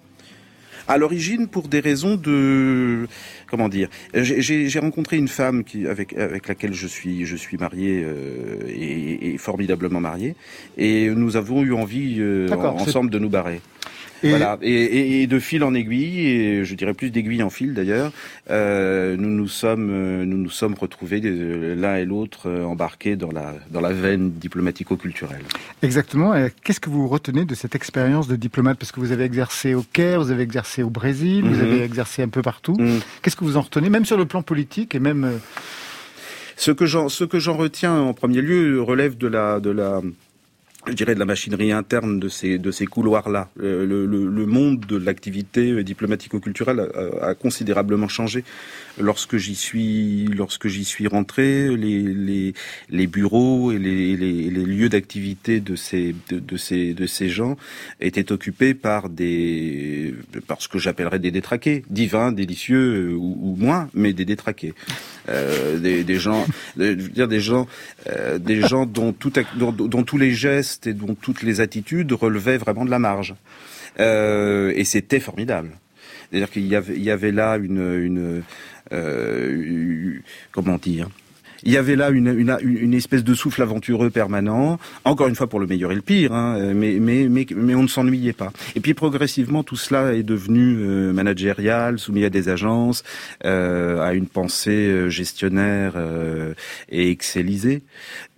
[0.88, 3.08] À l'origine, pour des raisons de
[3.50, 8.04] comment dire, j'ai rencontré une femme qui avec avec laquelle je suis je suis marié
[8.06, 10.36] euh, et, et, formidablement marié,
[10.78, 13.62] et nous avons eu envie euh, ensemble de nous barrer.
[14.24, 14.30] Et...
[14.30, 14.58] Voilà.
[14.62, 18.12] Et, et, de fil en aiguille, et je dirais plus d'aiguille en fil d'ailleurs,
[18.50, 23.32] euh, nous nous sommes euh, nous nous sommes retrouvés euh, l'un et l'autre embarqués dans
[23.32, 25.44] la dans la veine diplomatico-culturelle.
[25.82, 26.34] Exactement.
[26.64, 28.78] Qu'est-ce que vous retenez de cette expérience de diplomate?
[28.78, 31.62] Parce que vous avez exercé au Caire, vous avez exercé au Brésil, vous mhm.
[31.62, 32.76] avez exercé un peu partout.
[32.80, 33.00] Mhm.
[33.22, 35.40] Qu'est-ce que vous en retenez, même sur le plan politique et même
[36.58, 40.02] ce que j'en ce que j'en retiens en premier lieu relève de la de la
[40.88, 43.50] je dirais de la machinerie interne de ces de ces couloirs-là.
[43.58, 48.44] Le, le, le, monde de l'activité diplomatico-culturelle a, a, considérablement changé
[49.00, 51.76] lorsque j'y suis lorsque j'y suis rentré.
[51.76, 52.54] Les, les,
[52.90, 57.30] les bureaux et les, les, les lieux d'activité de ces de, de, ces de ces
[57.30, 57.58] gens
[58.00, 60.14] étaient occupés par des
[60.48, 64.74] par ce que j'appellerais des détraqués, divins, délicieux ou, ou moins, mais des détraqués.
[65.30, 66.46] Euh, des, des gens,
[66.78, 67.68] je veux dire des gens,
[68.08, 72.12] euh, des gens dont tout dont, dont tous les gestes et dont toutes les attitudes
[72.12, 73.36] relevaient vraiment de la marge.
[74.00, 75.72] Euh, et c'était formidable.
[76.30, 78.44] C'est-à-dire qu'il y y avait là une, une
[78.92, 80.20] euh,
[80.52, 81.10] comment dire
[81.66, 85.48] il y avait là une, une, une, espèce de souffle aventureux permanent, encore une fois
[85.48, 88.52] pour le meilleur et le pire, hein, mais, mais, mais, mais on ne s'ennuyait pas.
[88.76, 93.04] Et puis progressivement, tout cela est devenu euh, managérial, soumis à des agences,
[93.46, 96.54] euh, à une pensée euh, gestionnaire euh,
[96.90, 97.82] et excellisée.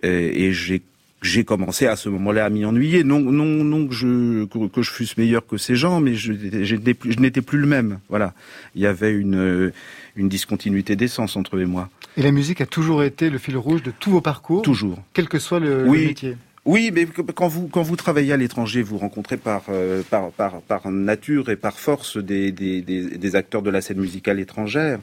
[0.02, 0.82] et j'ai
[1.22, 3.04] j'ai commencé à ce moment-là à m'y ennuyer.
[3.04, 7.20] Non, non, non que je que, je fusse meilleur que ces gens, mais je, je
[7.20, 7.98] n'étais plus le même.
[8.08, 8.34] Voilà,
[8.74, 9.72] il y avait une
[10.16, 11.88] une discontinuité d'essence entre eux et moi.
[12.16, 14.62] Et la musique a toujours été le fil rouge de tous vos parcours.
[14.62, 14.98] Toujours.
[15.12, 16.36] Quel que soit le, métier.
[16.64, 20.60] Oui, mais quand vous quand vous travaillez à l'étranger, vous rencontrez par, euh, par par
[20.62, 24.98] par nature et par force des, des, des, des acteurs de la scène musicale étrangère,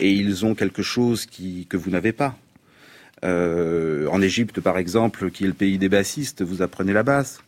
[0.00, 2.36] et ils ont quelque chose qui que vous n'avez pas.
[3.24, 7.40] Euh, en Égypte, par exemple, qui est le pays des bassistes, vous apprenez la basse.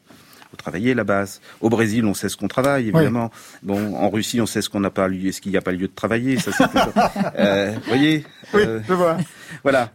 [0.51, 1.41] Vous travaillez la basse.
[1.61, 3.31] Au Brésil, on sait ce qu'on travaille, évidemment.
[3.63, 5.71] Bon, en Russie, on sait ce qu'on n'a pas lieu, ce qu'il n'y a pas
[5.71, 6.39] lieu de travailler.
[6.41, 6.65] Ça, c'est
[7.39, 8.25] euh, voyez.
[8.53, 9.17] Oui, euh, je vois.
[9.63, 9.93] Voilà.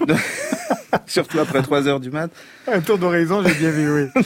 [1.06, 2.30] Surtout après 3 heures du mat.
[2.66, 4.22] Un tour d'horizon, j'ai bien vu, oui.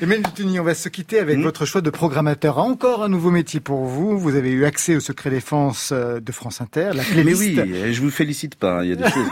[0.00, 1.42] Emmanuel Tuni, on va se quitter avec hmm.
[1.42, 2.58] votre choix de programmateur.
[2.58, 4.18] Encore un nouveau métier pour vous.
[4.18, 7.42] Vous avez eu accès au secret défense euh, de France Inter, la playlist.
[7.56, 9.28] Mais oui, je vous félicite pas, hein, il y a des choses.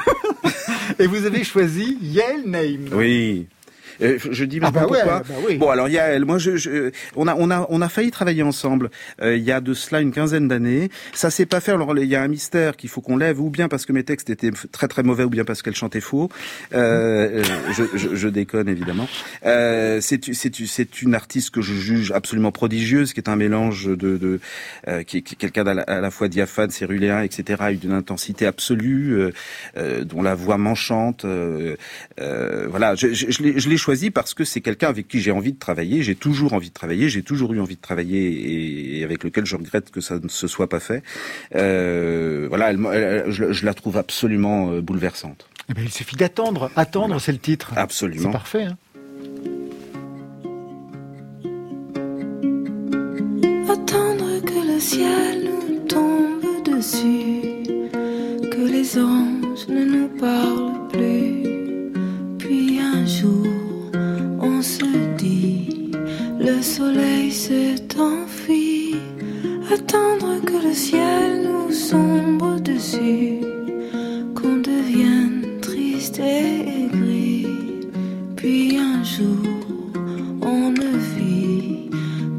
[0.98, 2.88] Et vous avez choisi Yale Name.
[2.92, 3.46] Oui.
[4.02, 5.22] Euh, je dis mais ah bah pourquoi bah
[5.58, 8.10] Bon alors il y a moi je, je, on a on a on a failli
[8.10, 8.90] travailler ensemble
[9.22, 10.90] euh, il y a de cela une quinzaine d'années.
[11.12, 11.72] Ça s'est pas fait.
[11.72, 14.04] Alors il y a un mystère qu'il faut qu'on lève ou bien parce que mes
[14.04, 16.30] textes étaient très très mauvais ou bien parce qu'elle chantait faux.
[16.74, 17.42] Euh,
[17.72, 19.08] je, je, je, déconne évidemment.
[19.44, 23.86] Euh, c'est c'est c'est une artiste que je juge absolument prodigieuse, qui est un mélange
[23.86, 24.40] de, de
[24.88, 27.64] euh, qui, est quelqu'un à la fois diaphane, céruléen, etc.
[27.70, 29.32] et d'une intensité absolue,
[30.02, 31.24] dont la voix m'enchante.
[32.16, 35.58] voilà, je, je, je l'ai choisi parce que c'est quelqu'un avec qui j'ai envie de
[35.58, 39.44] travailler, j'ai toujours envie de travailler, j'ai toujours eu envie de travailler et, avec lequel
[39.44, 41.02] je regrette que ça ne se soit pas fait.
[41.54, 42.72] Euh, voilà,
[43.30, 45.48] je, la trouve absolument euh, bouleversante.
[45.68, 46.70] Eh ben, il suffit d'attendre.
[46.76, 47.72] Attendre, c'est le titre.
[47.76, 48.22] Absolument.
[48.22, 48.64] C'est parfait.
[48.64, 48.76] Hein.
[53.68, 57.42] attendre que le ciel nous tombe dessus,
[58.50, 60.63] que les anges ne nous parlent
[66.64, 68.96] soleil s'est enfui,
[69.70, 73.40] attendre que le ciel nous sombre dessus,
[74.34, 77.46] qu'on devienne triste et gris,
[78.34, 79.46] puis un jour
[80.40, 81.90] on ne vit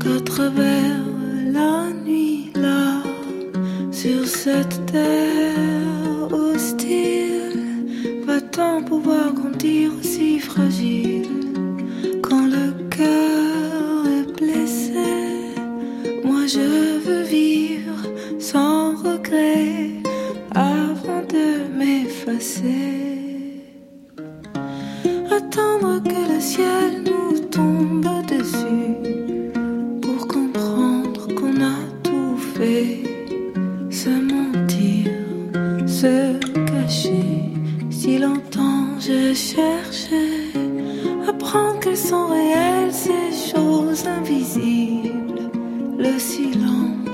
[0.02, 1.06] qu'à travers
[1.54, 3.04] la nuit là,
[3.92, 7.86] sur cette terre hostile,
[8.26, 11.25] va-t-on pouvoir grandir aussi fragile?
[42.06, 45.50] Sont réelles, ces choses invisibles.
[45.98, 47.05] Le silence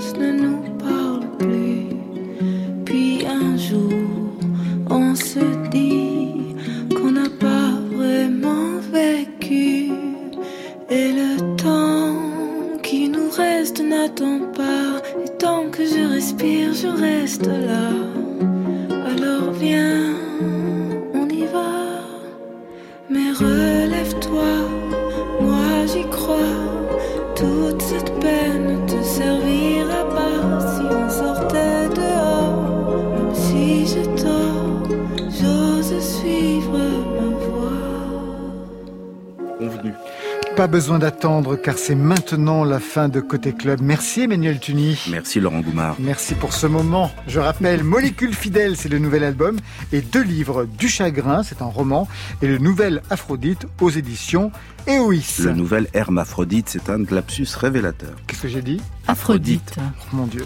[41.63, 43.79] car c'est maintenant la fin de Côté Club.
[43.81, 44.97] Merci Emmanuel Tuni.
[45.09, 45.95] Merci Laurent Goumard.
[45.99, 47.11] Merci pour ce moment.
[47.27, 49.57] Je rappelle, Molécule fidèle, c'est le nouvel album,
[49.91, 52.07] et deux livres, Du chagrin, c'est un roman,
[52.41, 54.51] et le nouvel Aphrodite aux éditions
[54.87, 55.43] EOIS.
[55.43, 58.15] Le nouvel Hermaphrodite, c'est un lapsus révélateur.
[58.27, 58.81] Qu'est-ce que j'ai dit?
[59.07, 59.75] Aphrodite.
[59.77, 59.81] Oh,
[60.13, 60.45] mon Dieu.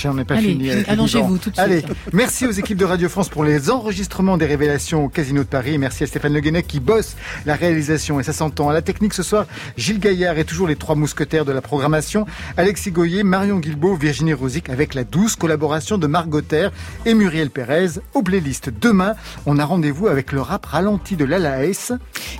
[0.00, 0.70] Ai pas Allez, fini.
[0.88, 1.58] allongez-vous tout de suite.
[1.58, 1.82] Allez,
[2.12, 5.76] merci aux équipes de Radio France pour les enregistrements des révélations au Casino de Paris.
[5.76, 8.70] Merci à Stéphane Le Guenec qui bosse la réalisation et ça s'entend.
[8.70, 9.46] À la technique ce soir,
[9.76, 12.24] Gilles Gaillard et toujours les trois mousquetaires de la programmation.
[12.56, 16.72] Alexis Goyer, Marion Guilbault, Virginie Rosic avec la douce collaboration de Margot Terre
[17.04, 18.00] et Muriel Pérez.
[18.14, 21.92] Aux playlists demain, on a rendez-vous avec le rap ralenti de l'Alaes.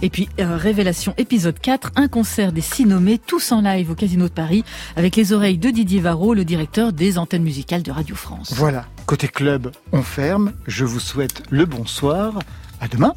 [0.02, 3.94] Et puis, euh, Révélation épisode 4, un concert des six nommés, tous en live au
[3.94, 4.64] Casino de Paris,
[4.96, 8.52] avec les oreilles de Didier Varro, le directeur des antennes de Radio France.
[8.54, 10.52] Voilà, côté club, on ferme.
[10.66, 12.38] Je vous souhaite le bonsoir.
[12.80, 13.14] À demain.